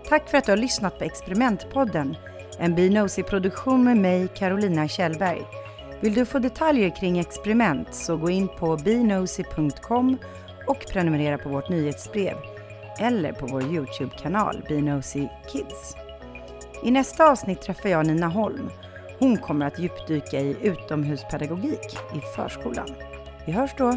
Tack 0.10 0.30
för 0.30 0.38
att 0.38 0.46
du 0.46 0.52
har 0.52 0.58
lyssnat 0.58 0.98
på 1.00 1.04
Experimentpodden. 1.04 2.16
En 2.60 2.76
Binosi-produktion 2.76 3.84
med 3.84 3.98
mig, 3.98 4.28
Carolina 4.28 4.88
Kjellberg. 4.88 5.42
Vill 6.02 6.14
du 6.14 6.26
få 6.26 6.40
detaljer 6.40 6.90
kring 6.90 7.20
experiment 7.20 7.96
så 7.96 8.18
gå 8.18 8.30
in 8.30 8.48
på 8.48 8.78
binosi.com 8.78 10.18
och 10.68 10.86
prenumerera 10.92 11.38
på 11.38 11.50
vårt 11.50 11.70
nyhetsbrev 11.70 12.38
eller 13.00 13.32
på 13.32 13.46
vår 13.46 13.64
Youtube-kanal 13.64 14.64
Binosi 14.68 15.30
Kids. 15.52 15.96
I 16.84 16.92
nästa 16.92 17.32
avsnitt 17.32 17.62
träffar 17.62 17.90
jag 17.90 18.08
Nina 18.08 18.28
Holm. 18.28 18.70
Hon 19.20 19.38
kommer 19.38 19.66
att 19.66 19.80
djupdyka 19.80 20.40
i 20.40 20.58
utomhuspedagogik 20.62 21.98
i 22.16 22.20
förskolan. 22.36 22.90
Vi 23.46 23.52
hörs 23.52 23.72
då! 23.78 23.94